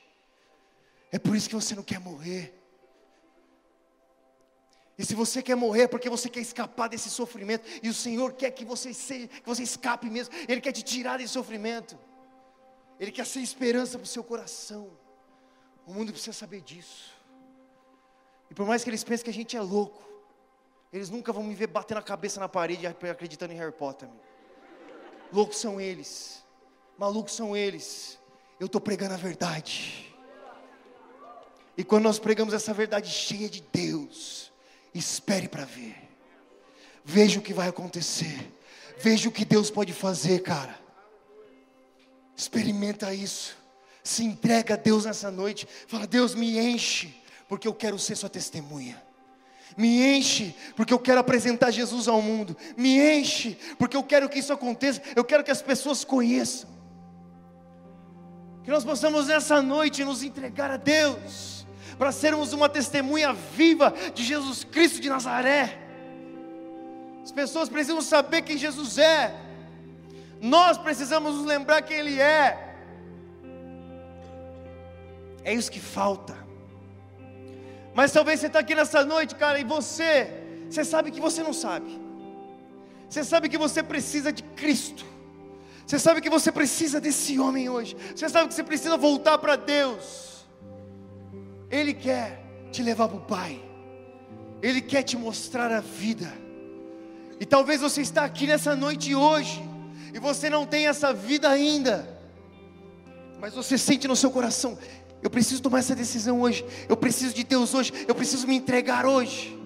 [1.10, 2.54] É por isso que você não quer morrer.
[4.98, 8.32] E se você quer morrer é porque você quer escapar desse sofrimento, e o Senhor
[8.32, 11.96] quer que você, seja, que você escape mesmo, Ele quer te tirar desse sofrimento,
[12.98, 14.90] Ele quer ser esperança para o seu coração.
[15.86, 17.16] O mundo precisa saber disso.
[18.50, 20.02] E por mais que eles pensem que a gente é louco,
[20.92, 24.08] eles nunca vão me ver batendo a cabeça na parede acreditando em Harry Potter.
[25.32, 26.44] Loucos são eles,
[26.98, 28.18] malucos são eles.
[28.58, 30.07] Eu estou pregando a verdade.
[31.78, 34.52] E quando nós pregamos essa verdade cheia de Deus,
[34.92, 35.96] espere para ver.
[37.02, 38.52] Veja o que vai acontecer.
[38.98, 40.78] Veja o que Deus pode fazer, cara.
[42.36, 43.56] Experimenta isso
[44.08, 45.68] se entrega a Deus nessa noite.
[45.86, 47.14] Fala, Deus, me enche,
[47.46, 49.02] porque eu quero ser Sua testemunha.
[49.76, 52.56] Me enche, porque eu quero apresentar Jesus ao mundo.
[52.76, 55.02] Me enche, porque eu quero que isso aconteça.
[55.14, 56.70] Eu quero que as pessoas conheçam.
[58.64, 61.57] Que nós possamos nessa noite nos entregar a Deus,
[61.98, 65.78] para sermos uma testemunha viva de Jesus Cristo de Nazaré.
[67.24, 69.34] As pessoas precisam saber quem Jesus é.
[70.40, 72.76] Nós precisamos nos lembrar quem Ele é.
[75.44, 76.36] É isso que falta.
[77.94, 80.30] Mas talvez você está aqui nessa noite, cara, e você,
[80.70, 82.00] você sabe que você não sabe.
[83.08, 85.04] Você sabe que você precisa de Cristo.
[85.84, 87.96] Você sabe que você precisa desse homem hoje.
[88.14, 90.37] Você sabe que você precisa voltar para Deus.
[91.70, 92.42] Ele quer
[92.72, 93.60] te levar para o Pai.
[94.62, 96.32] Ele quer te mostrar a vida.
[97.40, 99.62] E talvez você está aqui nessa noite hoje
[100.12, 102.18] e você não tem essa vida ainda.
[103.40, 104.76] Mas você sente no seu coração,
[105.22, 106.64] eu preciso tomar essa decisão hoje.
[106.88, 107.92] Eu preciso de Deus hoje.
[108.06, 109.56] Eu preciso me entregar hoje.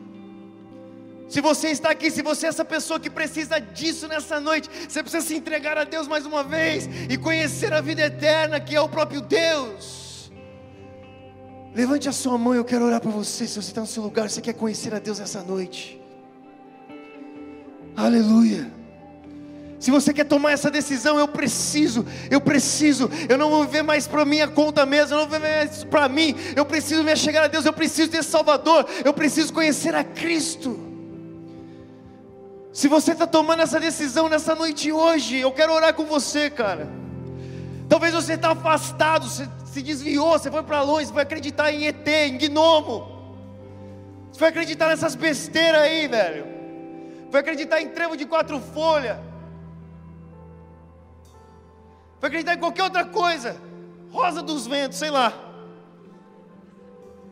[1.28, 5.02] Se você está aqui, se você é essa pessoa que precisa disso nessa noite, você
[5.02, 8.80] precisa se entregar a Deus mais uma vez e conhecer a vida eterna que é
[8.80, 10.01] o próprio Deus.
[11.74, 13.46] Levante a sua mão, eu quero orar para você.
[13.46, 16.00] Se você está no seu lugar, você quer conhecer a Deus nessa noite.
[17.96, 18.70] Aleluia.
[19.80, 24.06] Se você quer tomar essa decisão, eu preciso, eu preciso, eu não vou viver mais
[24.06, 27.42] para minha conta mesmo, eu não vou viver mais para mim, eu preciso me chegar
[27.42, 30.78] a Deus, eu preciso desse Salvador, eu preciso conhecer a Cristo.
[32.72, 37.01] Se você está tomando essa decisão nessa noite hoje, eu quero orar com você, cara.
[37.92, 41.86] Talvez você está afastado, você se desviou, você foi para longe, você vai acreditar em
[41.86, 43.06] ET, em gnomo.
[44.32, 46.46] Você vai acreditar nessas besteiras aí, velho.
[47.30, 49.18] Vai acreditar em trevo de quatro folhas
[52.22, 53.60] vai acreditar em qualquer outra coisa,
[54.12, 55.32] rosa dos ventos, sei lá.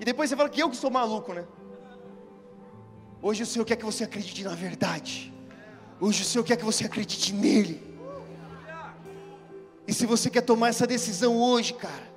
[0.00, 1.44] E depois você fala que eu que sou maluco, né?
[3.22, 5.32] Hoje o Senhor quer que você acredite na verdade.
[6.00, 7.89] Hoje o Senhor quer que você acredite nele.
[9.90, 12.08] E se você quer tomar essa decisão hoje, cara,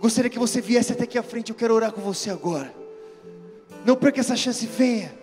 [0.00, 1.50] gostaria que você viesse até aqui à frente.
[1.50, 2.74] Eu quero orar com você agora.
[3.86, 5.14] Não perca essa chance, venha.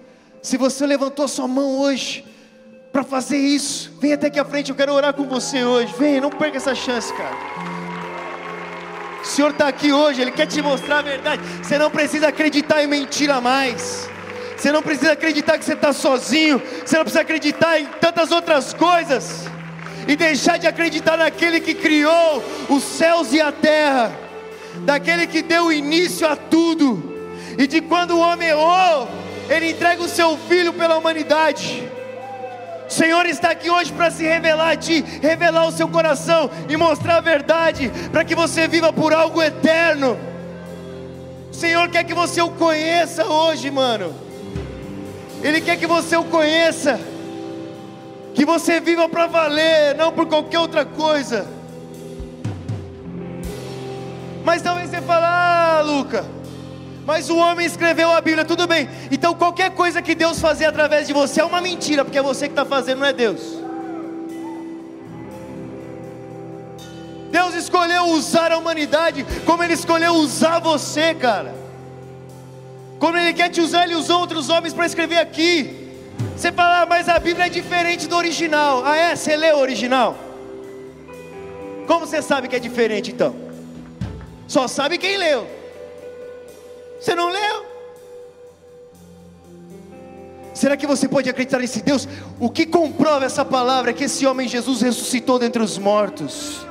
[0.42, 2.24] Se você levantou a sua mão hoje,
[2.94, 3.92] para fazer isso.
[4.00, 5.94] Vem até aqui à frente, eu quero orar com você hoje.
[6.00, 7.36] Vem, não perca essa chance, cara.
[9.22, 11.44] O Senhor está aqui hoje, Ele quer te mostrar a verdade.
[11.62, 14.10] Você não precisa acreditar em mentira mais.
[14.56, 16.58] Você não precisa acreditar que você está sozinho.
[16.86, 19.46] Você não precisa acreditar em tantas outras coisas.
[20.08, 24.12] E deixar de acreditar naquele que criou os céus e a terra.
[24.86, 27.16] Daquele que deu início a tudo.
[27.58, 29.08] E de quando o homem errou,
[29.50, 31.90] Ele entrega o seu filho pela humanidade.
[32.88, 36.78] O Senhor está aqui hoje para se revelar a ti, revelar o seu coração e
[36.78, 40.20] mostrar a verdade, para que você viva por algo eterno.
[41.52, 44.14] O Senhor quer que você o conheça hoje, mano.
[45.42, 47.00] Ele quer que você o conheça,
[48.36, 51.48] que você viva para valer, não por qualquer outra coisa.
[54.44, 56.26] Mas talvez você fale, ah, Luca,
[57.06, 58.90] mas o homem escreveu a Bíblia, tudo bem.
[59.10, 62.48] Então qualquer coisa que Deus fazer através de você é uma mentira, porque é você
[62.48, 63.42] que está fazendo, não é Deus.
[67.32, 71.56] Deus escolheu usar a humanidade como Ele escolheu usar você, cara.
[73.00, 75.85] Como Ele quer te usar, Ele usou outros homens para escrever aqui.
[76.36, 78.84] Você fala, ah, mas a Bíblia é diferente do original.
[78.86, 79.16] Ah, é?
[79.16, 80.18] Você leu o original?
[81.88, 83.36] Como você sabe que é diferente então?
[84.48, 85.48] Só sabe quem leu.
[87.00, 87.66] Você não leu?
[90.54, 92.08] Será que você pode acreditar nesse Deus?
[92.40, 96.66] O que comprova essa palavra é que esse homem Jesus ressuscitou dentre os mortos.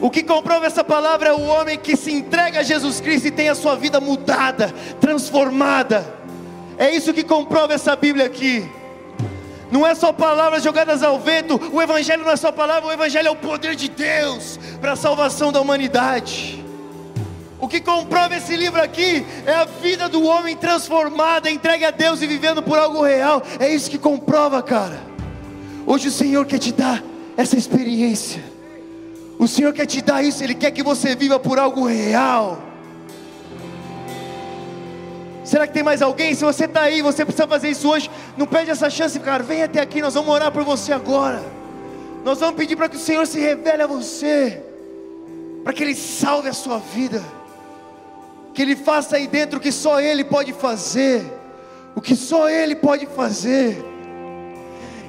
[0.00, 3.30] O que comprova essa palavra é o homem que se entrega a Jesus Cristo e
[3.30, 6.19] tem a sua vida mudada, transformada.
[6.80, 8.66] É isso que comprova essa Bíblia aqui.
[9.70, 13.28] Não é só palavras jogadas ao vento, o Evangelho não é só palavra, o Evangelho
[13.28, 16.64] é o poder de Deus para a salvação da humanidade.
[17.60, 22.22] O que comprova esse livro aqui é a vida do homem transformada, entregue a Deus
[22.22, 23.42] e vivendo por algo real.
[23.58, 25.02] É isso que comprova, cara.
[25.86, 27.04] Hoje o Senhor quer te dar
[27.36, 28.42] essa experiência.
[29.38, 32.69] O Senhor quer te dar isso, Ele quer que você viva por algo real.
[35.50, 36.32] Será que tem mais alguém?
[36.34, 38.08] Se você está aí, você precisa fazer isso hoje.
[38.36, 39.42] Não perde essa chance, cara.
[39.42, 41.42] Vem até aqui, nós vamos orar por você agora.
[42.24, 44.62] Nós vamos pedir para que o Senhor se revele a você,
[45.64, 47.20] para que Ele salve a sua vida
[48.52, 51.24] que Ele faça aí dentro o que só Ele pode fazer,
[51.94, 53.82] o que só Ele pode fazer.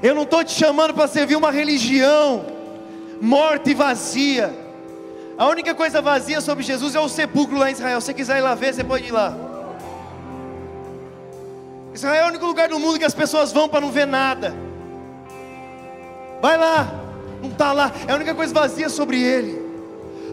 [0.02, 2.46] Eu não estou te chamando para servir uma religião
[3.20, 4.54] morta e vazia.
[5.38, 8.00] A única coisa vazia sobre Jesus é o sepulcro lá em Israel.
[8.00, 9.51] Se você quiser ir lá ver, você pode ir lá.
[11.94, 14.56] Israel é o único lugar do mundo que as pessoas vão para não ver nada.
[16.42, 16.92] Vai lá,
[17.42, 19.62] não está lá, é a única coisa vazia sobre ele.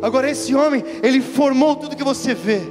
[0.00, 2.62] Agora, esse homem, ele formou tudo que você vê.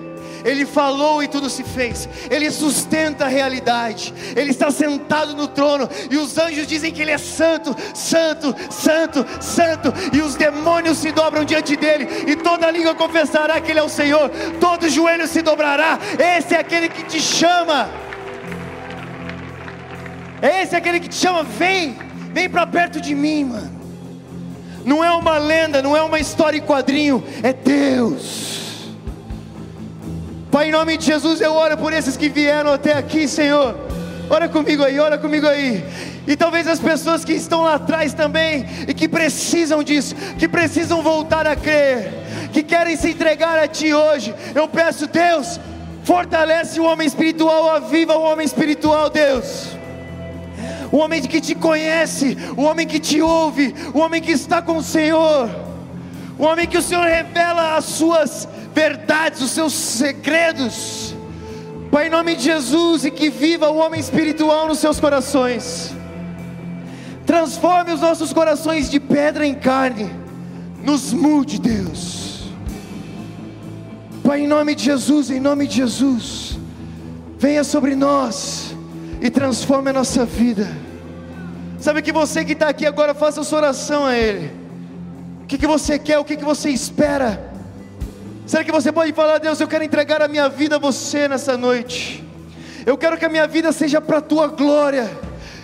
[0.45, 2.07] Ele falou e tudo se fez.
[2.29, 4.13] Ele sustenta a realidade.
[4.35, 9.25] Ele está sentado no trono e os anjos dizem que ele é santo, santo, santo,
[9.41, 9.93] santo.
[10.13, 13.89] E os demônios se dobram diante dele e toda língua confessará que ele é o
[13.89, 14.29] Senhor.
[14.59, 15.99] Todo joelho se dobrará.
[16.37, 18.06] Esse é aquele que te chama.
[20.41, 21.97] É esse aquele que te chama, vem,
[22.31, 23.77] vem para perto de mim, mano.
[24.85, 28.87] Não é uma lenda, não é uma história em quadrinho, é Deus.
[30.51, 33.75] Pai, em nome de Jesus, eu oro por esses que vieram até aqui, Senhor.
[34.29, 35.83] Ora comigo aí, ora comigo aí.
[36.27, 41.01] E talvez as pessoas que estão lá atrás também e que precisam disso, que precisam
[41.01, 42.11] voltar a crer,
[42.53, 44.33] que querem se entregar a Ti hoje.
[44.53, 45.59] Eu peço, Deus,
[46.03, 49.76] fortalece o homem espiritual, aviva o homem espiritual, Deus
[50.91, 54.77] o homem que te conhece, o homem que te ouve, o homem que está com
[54.77, 55.49] o Senhor,
[56.37, 61.15] o homem que o Senhor revela as suas verdades, os seus segredos.
[61.91, 65.93] Pai, em nome de Jesus, e que viva o homem espiritual nos seus corações.
[67.25, 70.09] Transforme os nossos corações de pedra em carne.
[70.83, 72.49] Nos mude, Deus.
[74.23, 76.57] Pai, em nome de Jesus, em nome de Jesus,
[77.37, 78.66] venha sobre nós
[79.21, 80.67] e transforme a nossa vida.
[81.79, 84.51] Sabe que você que está aqui agora, faça sua oração a Ele.
[85.43, 87.51] O que, que você quer, o que, que você espera?
[88.45, 91.57] Será que você pode falar, Deus, eu quero entregar a minha vida a você nessa
[91.57, 92.23] noite.
[92.85, 95.09] Eu quero que a minha vida seja para a tua glória.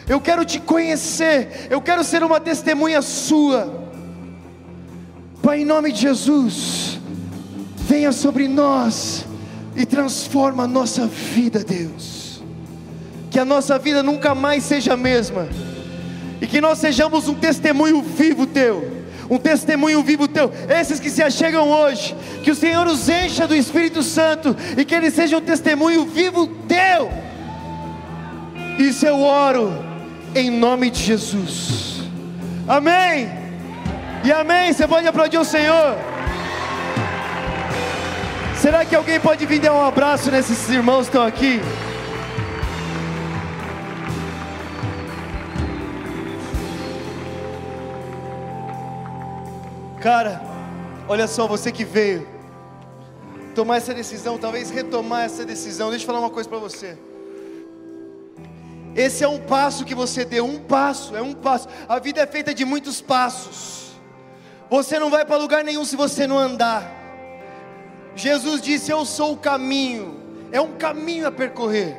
[0.07, 1.67] Eu quero te conhecer.
[1.69, 3.83] Eu quero ser uma testemunha sua.
[5.41, 6.99] Pai, em nome de Jesus,
[7.75, 9.25] venha sobre nós
[9.75, 12.22] e transforma a nossa vida, Deus
[13.33, 15.47] que a nossa vida nunca mais seja a mesma,
[16.39, 21.23] e que nós sejamos um testemunho vivo teu, um testemunho vivo teu, esses que se
[21.23, 25.41] achegam hoje, que o Senhor os encha do Espírito Santo, e que eles sejam um
[25.41, 27.11] testemunho vivo teu,
[28.77, 29.73] isso eu oro,
[30.35, 32.03] em nome de Jesus,
[32.67, 33.31] amém,
[34.23, 35.97] e amém, você pode aplaudir o Senhor,
[38.61, 41.59] será que alguém pode vir dar um abraço nesses irmãos que estão aqui?
[50.03, 50.41] Cara,
[51.07, 52.27] olha só, você que veio
[53.55, 55.89] tomar essa decisão, talvez retomar essa decisão.
[55.89, 56.97] Deixa eu falar uma coisa para você.
[58.93, 61.69] Esse é um passo que você deu, um passo, é um passo.
[61.87, 63.93] A vida é feita de muitos passos.
[64.69, 66.85] Você não vai para lugar nenhum se você não andar.
[68.13, 70.19] Jesus disse: Eu sou o caminho.
[70.51, 71.97] É um caminho a percorrer.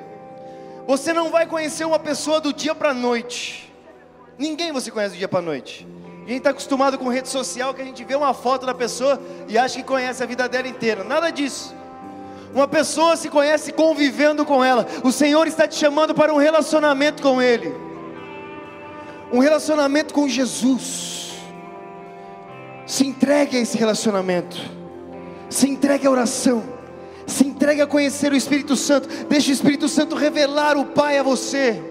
[0.86, 3.72] Você não vai conhecer uma pessoa do dia para a noite.
[4.38, 5.88] Ninguém você conhece do dia para a noite.
[6.24, 9.20] A gente está acostumado com rede social que a gente vê uma foto da pessoa
[9.46, 11.04] e acha que conhece a vida dela inteira.
[11.04, 11.74] Nada disso.
[12.54, 14.86] Uma pessoa se conhece convivendo com ela.
[15.02, 17.74] O Senhor está te chamando para um relacionamento com Ele.
[19.30, 21.32] Um relacionamento com Jesus.
[22.86, 24.56] Se entregue a esse relacionamento.
[25.50, 26.62] Se entregue à oração.
[27.26, 29.08] Se entregue a conhecer o Espírito Santo.
[29.26, 31.82] Deixe o Espírito Santo revelar o Pai a você.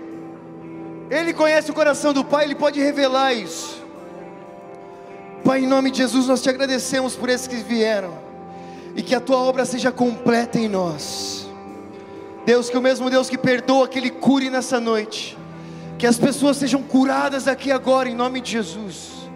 [1.11, 3.82] Ele conhece o coração do Pai, ele pode revelar isso.
[5.43, 8.13] Pai, em nome de Jesus, nós te agradecemos por esses que vieram
[8.95, 11.49] e que a tua obra seja completa em nós.
[12.45, 15.37] Deus, que o mesmo Deus que perdoa, que Ele cure nessa noite,
[15.97, 19.29] que as pessoas sejam curadas aqui agora, em nome de Jesus,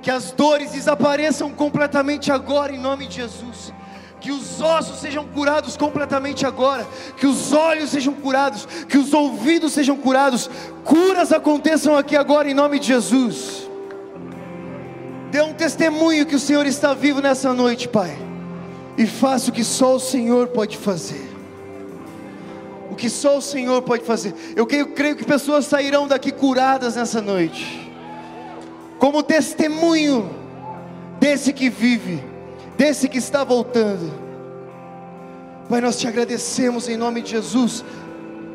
[0.00, 3.72] que as dores desapareçam completamente agora, em nome de Jesus.
[4.20, 6.86] Que os ossos sejam curados completamente agora,
[7.16, 10.50] que os olhos sejam curados, que os ouvidos sejam curados,
[10.84, 13.69] curas aconteçam aqui agora em nome de Jesus.
[15.30, 18.16] Dê um testemunho que o Senhor está vivo nessa noite, Pai.
[18.98, 21.30] E faça o que só o Senhor pode fazer.
[22.90, 24.34] O que só o Senhor pode fazer.
[24.56, 27.90] Eu creio, creio que pessoas sairão daqui curadas nessa noite.
[28.98, 30.28] Como testemunho
[31.20, 32.22] desse que vive,
[32.76, 34.12] desse que está voltando.
[35.68, 37.84] Pai, nós te agradecemos em nome de Jesus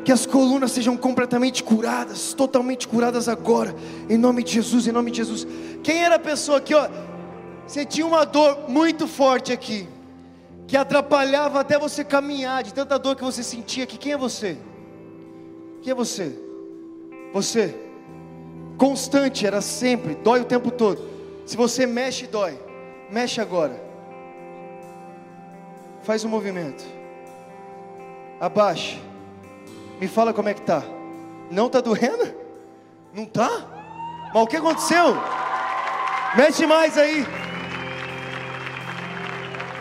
[0.06, 3.74] que as colunas sejam completamente curadas, totalmente curadas agora,
[4.08, 5.44] em nome de Jesus, em nome de Jesus.
[5.82, 6.88] Quem era a pessoa aqui, ó?
[7.66, 9.88] Você tinha uma dor muito forte aqui,
[10.68, 13.98] que atrapalhava até você caminhar, de tanta dor que você sentia aqui.
[13.98, 14.56] Quem é você?
[15.82, 16.38] Quem é você?
[17.32, 17.74] Você,
[18.78, 21.02] constante, era sempre, dói o tempo todo.
[21.44, 22.56] Se você mexe, dói.
[23.10, 23.82] Mexe agora.
[26.04, 26.84] Faz um movimento.
[28.38, 29.00] Abaixa.
[30.00, 30.82] Me fala como é que tá.
[31.50, 32.34] Não tá doendo?
[33.14, 33.50] Não tá?
[34.34, 35.16] Mas o que aconteceu?
[36.36, 37.26] Mexe mais aí.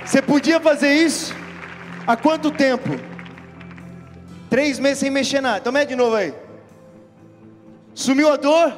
[0.05, 1.35] Você podia fazer isso?
[2.07, 2.97] Há quanto tempo?
[4.49, 5.57] Três meses sem mexer nada.
[5.57, 6.33] Então mete de novo aí.
[7.93, 8.71] Sumiu a dor?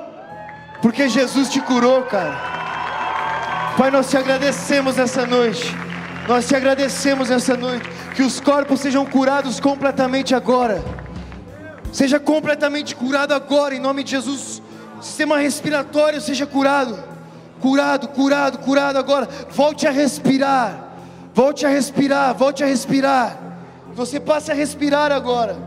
[0.81, 3.75] Porque Jesus te curou, cara.
[3.77, 5.75] Pai, nós te agradecemos essa noite.
[6.27, 7.87] Nós te agradecemos essa noite.
[8.15, 10.81] Que os corpos sejam curados completamente agora
[11.97, 14.61] Seja completamente curado agora, em nome de Jesus.
[15.01, 17.03] Sistema respiratório seja curado.
[17.59, 19.27] Curado, curado, curado agora.
[19.49, 20.93] Volte a respirar.
[21.33, 23.35] Volte a respirar, volte a respirar.
[23.95, 25.57] Você passe a respirar agora.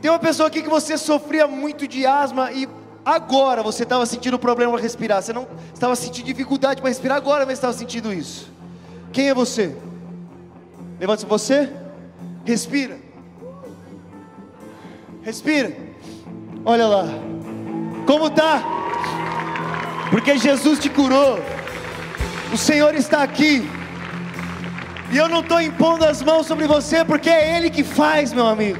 [0.00, 2.68] Tem uma pessoa aqui que você sofria muito de asma e
[3.04, 5.20] agora você estava sentindo problema para respirar.
[5.20, 8.48] Você não estava sentindo dificuldade para respirar, agora você estava sentindo isso.
[9.12, 9.76] Quem é você?
[11.00, 11.72] Levante você.
[12.44, 13.05] Respira.
[15.26, 15.76] Respira.
[16.64, 17.04] Olha lá.
[18.06, 18.62] Como tá?
[20.08, 21.40] Porque Jesus te curou.
[22.52, 23.68] O Senhor está aqui.
[25.10, 28.46] E eu não estou impondo as mãos sobre você, porque é Ele que faz, meu
[28.46, 28.78] amigo.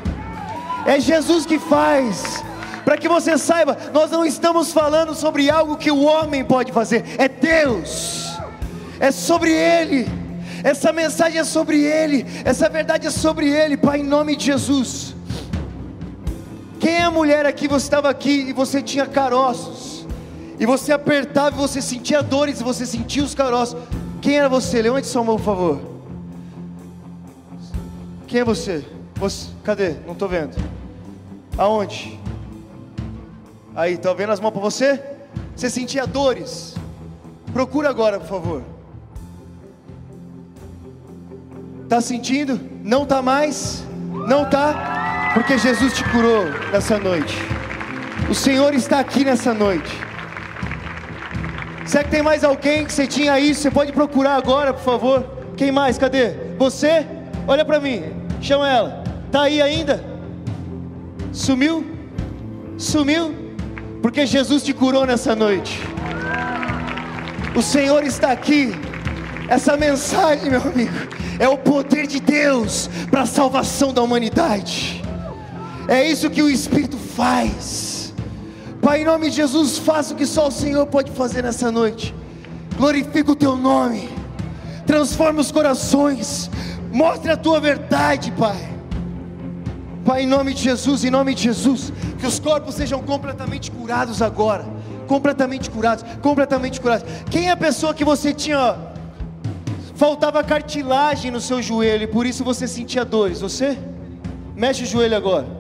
[0.87, 2.45] É Jesus que faz.
[2.85, 7.05] Para que você saiba, nós não estamos falando sobre algo que o homem pode fazer,
[7.19, 8.39] é Deus.
[9.01, 10.09] É sobre Ele.
[10.63, 12.25] Essa mensagem é sobre Ele.
[12.45, 15.16] Essa verdade é sobre Ele, Pai, em nome de Jesus.
[16.79, 17.67] Quem é a mulher aqui?
[17.69, 20.07] Você estava aqui e você tinha caroços.
[20.59, 23.81] E você apertava e você sentia dores e você sentia os caroços.
[24.21, 24.81] Quem era você?
[24.81, 25.81] Levante sua mão, por favor.
[28.27, 28.85] Quem é você?
[29.15, 29.49] você?
[29.63, 29.95] Cadê?
[30.07, 30.57] Não estou vendo.
[31.57, 32.19] Aonde?
[33.75, 35.03] Aí, está vendo as mãos para você?
[35.55, 36.75] Você sentia dores?
[37.53, 38.63] Procura agora, por favor.
[41.85, 42.61] Está sentindo?
[42.83, 43.85] Não está mais?
[44.27, 45.06] Não está?
[45.37, 47.37] Porque Jesus te curou nessa noite.
[48.27, 49.95] O Senhor está aqui nessa noite.
[51.85, 53.61] Será que tem mais alguém que você tinha isso?
[53.61, 55.27] Você pode procurar agora, por favor.
[55.55, 55.99] Quem mais?
[55.99, 56.31] Cadê?
[56.57, 57.07] Você?
[57.47, 58.03] Olha para mim.
[58.41, 59.05] Chama ela.
[59.31, 60.03] Tá aí ainda?
[61.33, 61.85] Sumiu?
[62.79, 63.35] Sumiu?
[64.01, 65.83] Porque Jesus te curou nessa noite.
[67.55, 68.73] O Senhor está aqui.
[69.49, 70.97] Essa mensagem, meu amigo,
[71.39, 75.05] é o poder de Deus para a salvação da humanidade.
[75.89, 78.13] É isso que o Espírito faz.
[78.83, 82.15] Pai, em nome de Jesus, faça o que só o Senhor pode fazer nessa noite.
[82.77, 84.09] Glorifica o teu nome.
[84.87, 86.51] Transforma os corações.
[86.93, 88.75] Mostre a tua verdade, Pai.
[90.05, 94.23] Pai, em nome de Jesus, em nome de Jesus, que os corpos sejam completamente curados
[94.23, 94.65] agora.
[95.07, 97.07] Completamente curados, completamente curados.
[97.31, 98.77] Quem é a pessoa que você tinha
[99.95, 103.41] faltava cartilagem no seu joelho e por isso você sentia dores?
[103.41, 103.79] Você?
[104.55, 105.56] Mexe o joelho agora.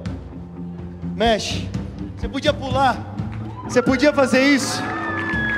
[1.17, 1.67] Mexe.
[2.15, 3.17] Você podia pular.
[3.65, 4.83] Você podia fazer isso.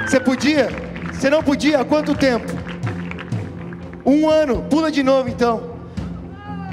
[0.06, 0.68] Você podia?
[1.12, 1.80] Você não podia?
[1.80, 2.46] Há quanto tempo?
[4.06, 4.62] Um ano.
[4.70, 5.76] Pula de novo então.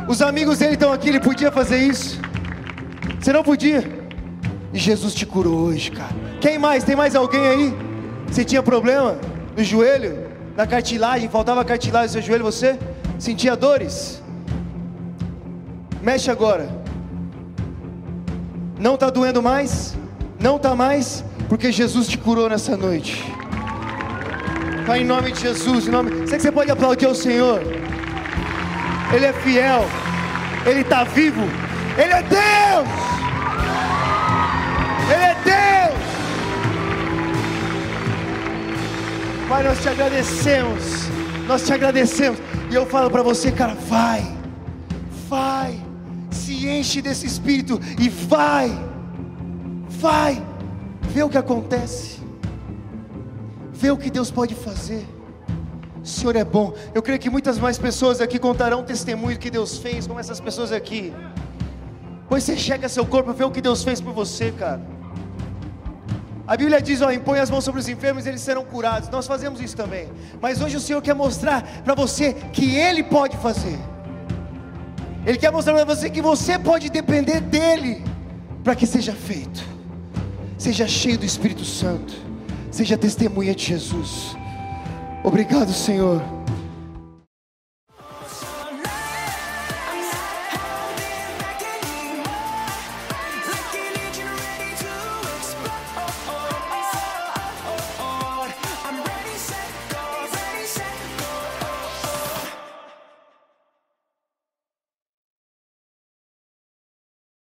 [0.07, 2.21] Os amigos dele estão aqui, ele podia fazer isso.
[3.19, 3.83] Você não podia.
[4.71, 6.13] E Jesus te curou hoje, cara.
[6.39, 6.83] Quem mais?
[6.83, 7.73] Tem mais alguém aí?
[8.27, 9.17] Você tinha problema
[9.57, 10.29] no joelho?
[10.55, 11.27] Na cartilagem?
[11.27, 12.43] Faltava cartilagem no seu joelho?
[12.43, 12.77] Você
[13.17, 14.21] sentia dores?
[16.03, 16.84] Mexe agora.
[18.85, 19.97] Não está doendo mais?
[20.39, 21.23] Não está mais?
[21.49, 23.25] Porque Jesus te curou nessa noite.
[24.85, 26.27] Pai, em nome de Jesus, em nome.
[26.27, 27.63] Sei que você pode aplaudir ao Senhor.
[29.11, 29.85] Ele é fiel,
[30.67, 31.41] Ele está vivo,
[31.97, 32.87] Ele é Deus,
[35.11, 35.99] Ele é Deus.
[39.49, 41.09] Pai, nós te agradecemos,
[41.47, 42.37] nós te agradecemos,
[42.69, 44.23] e eu falo para você, cara, vai,
[45.27, 45.84] vai,
[46.35, 48.69] se enche desse espírito e vai,
[49.87, 50.43] vai,
[51.01, 52.19] vê o que acontece,
[53.71, 55.05] vê o que Deus pode fazer.
[56.03, 56.73] O Senhor é bom.
[56.93, 60.71] Eu creio que muitas mais pessoas aqui contarão testemunho que Deus fez, como essas pessoas
[60.71, 61.11] aqui.
[62.29, 64.81] Pois você chega seu corpo, vê o que Deus fez por você, cara.
[66.47, 69.09] A Bíblia diz: ó, impõe as mãos sobre os enfermos e eles serão curados.
[69.09, 70.07] Nós fazemos isso também.
[70.39, 73.79] Mas hoje o Senhor quer mostrar para você que Ele pode fazer.
[75.25, 78.03] Ele quer mostrar para você que você pode depender dEle
[78.63, 79.63] para que seja feito.
[80.57, 82.13] Seja cheio do Espírito Santo.
[82.69, 84.37] Seja testemunha de Jesus.
[85.23, 86.34] Obrigado, Senhor.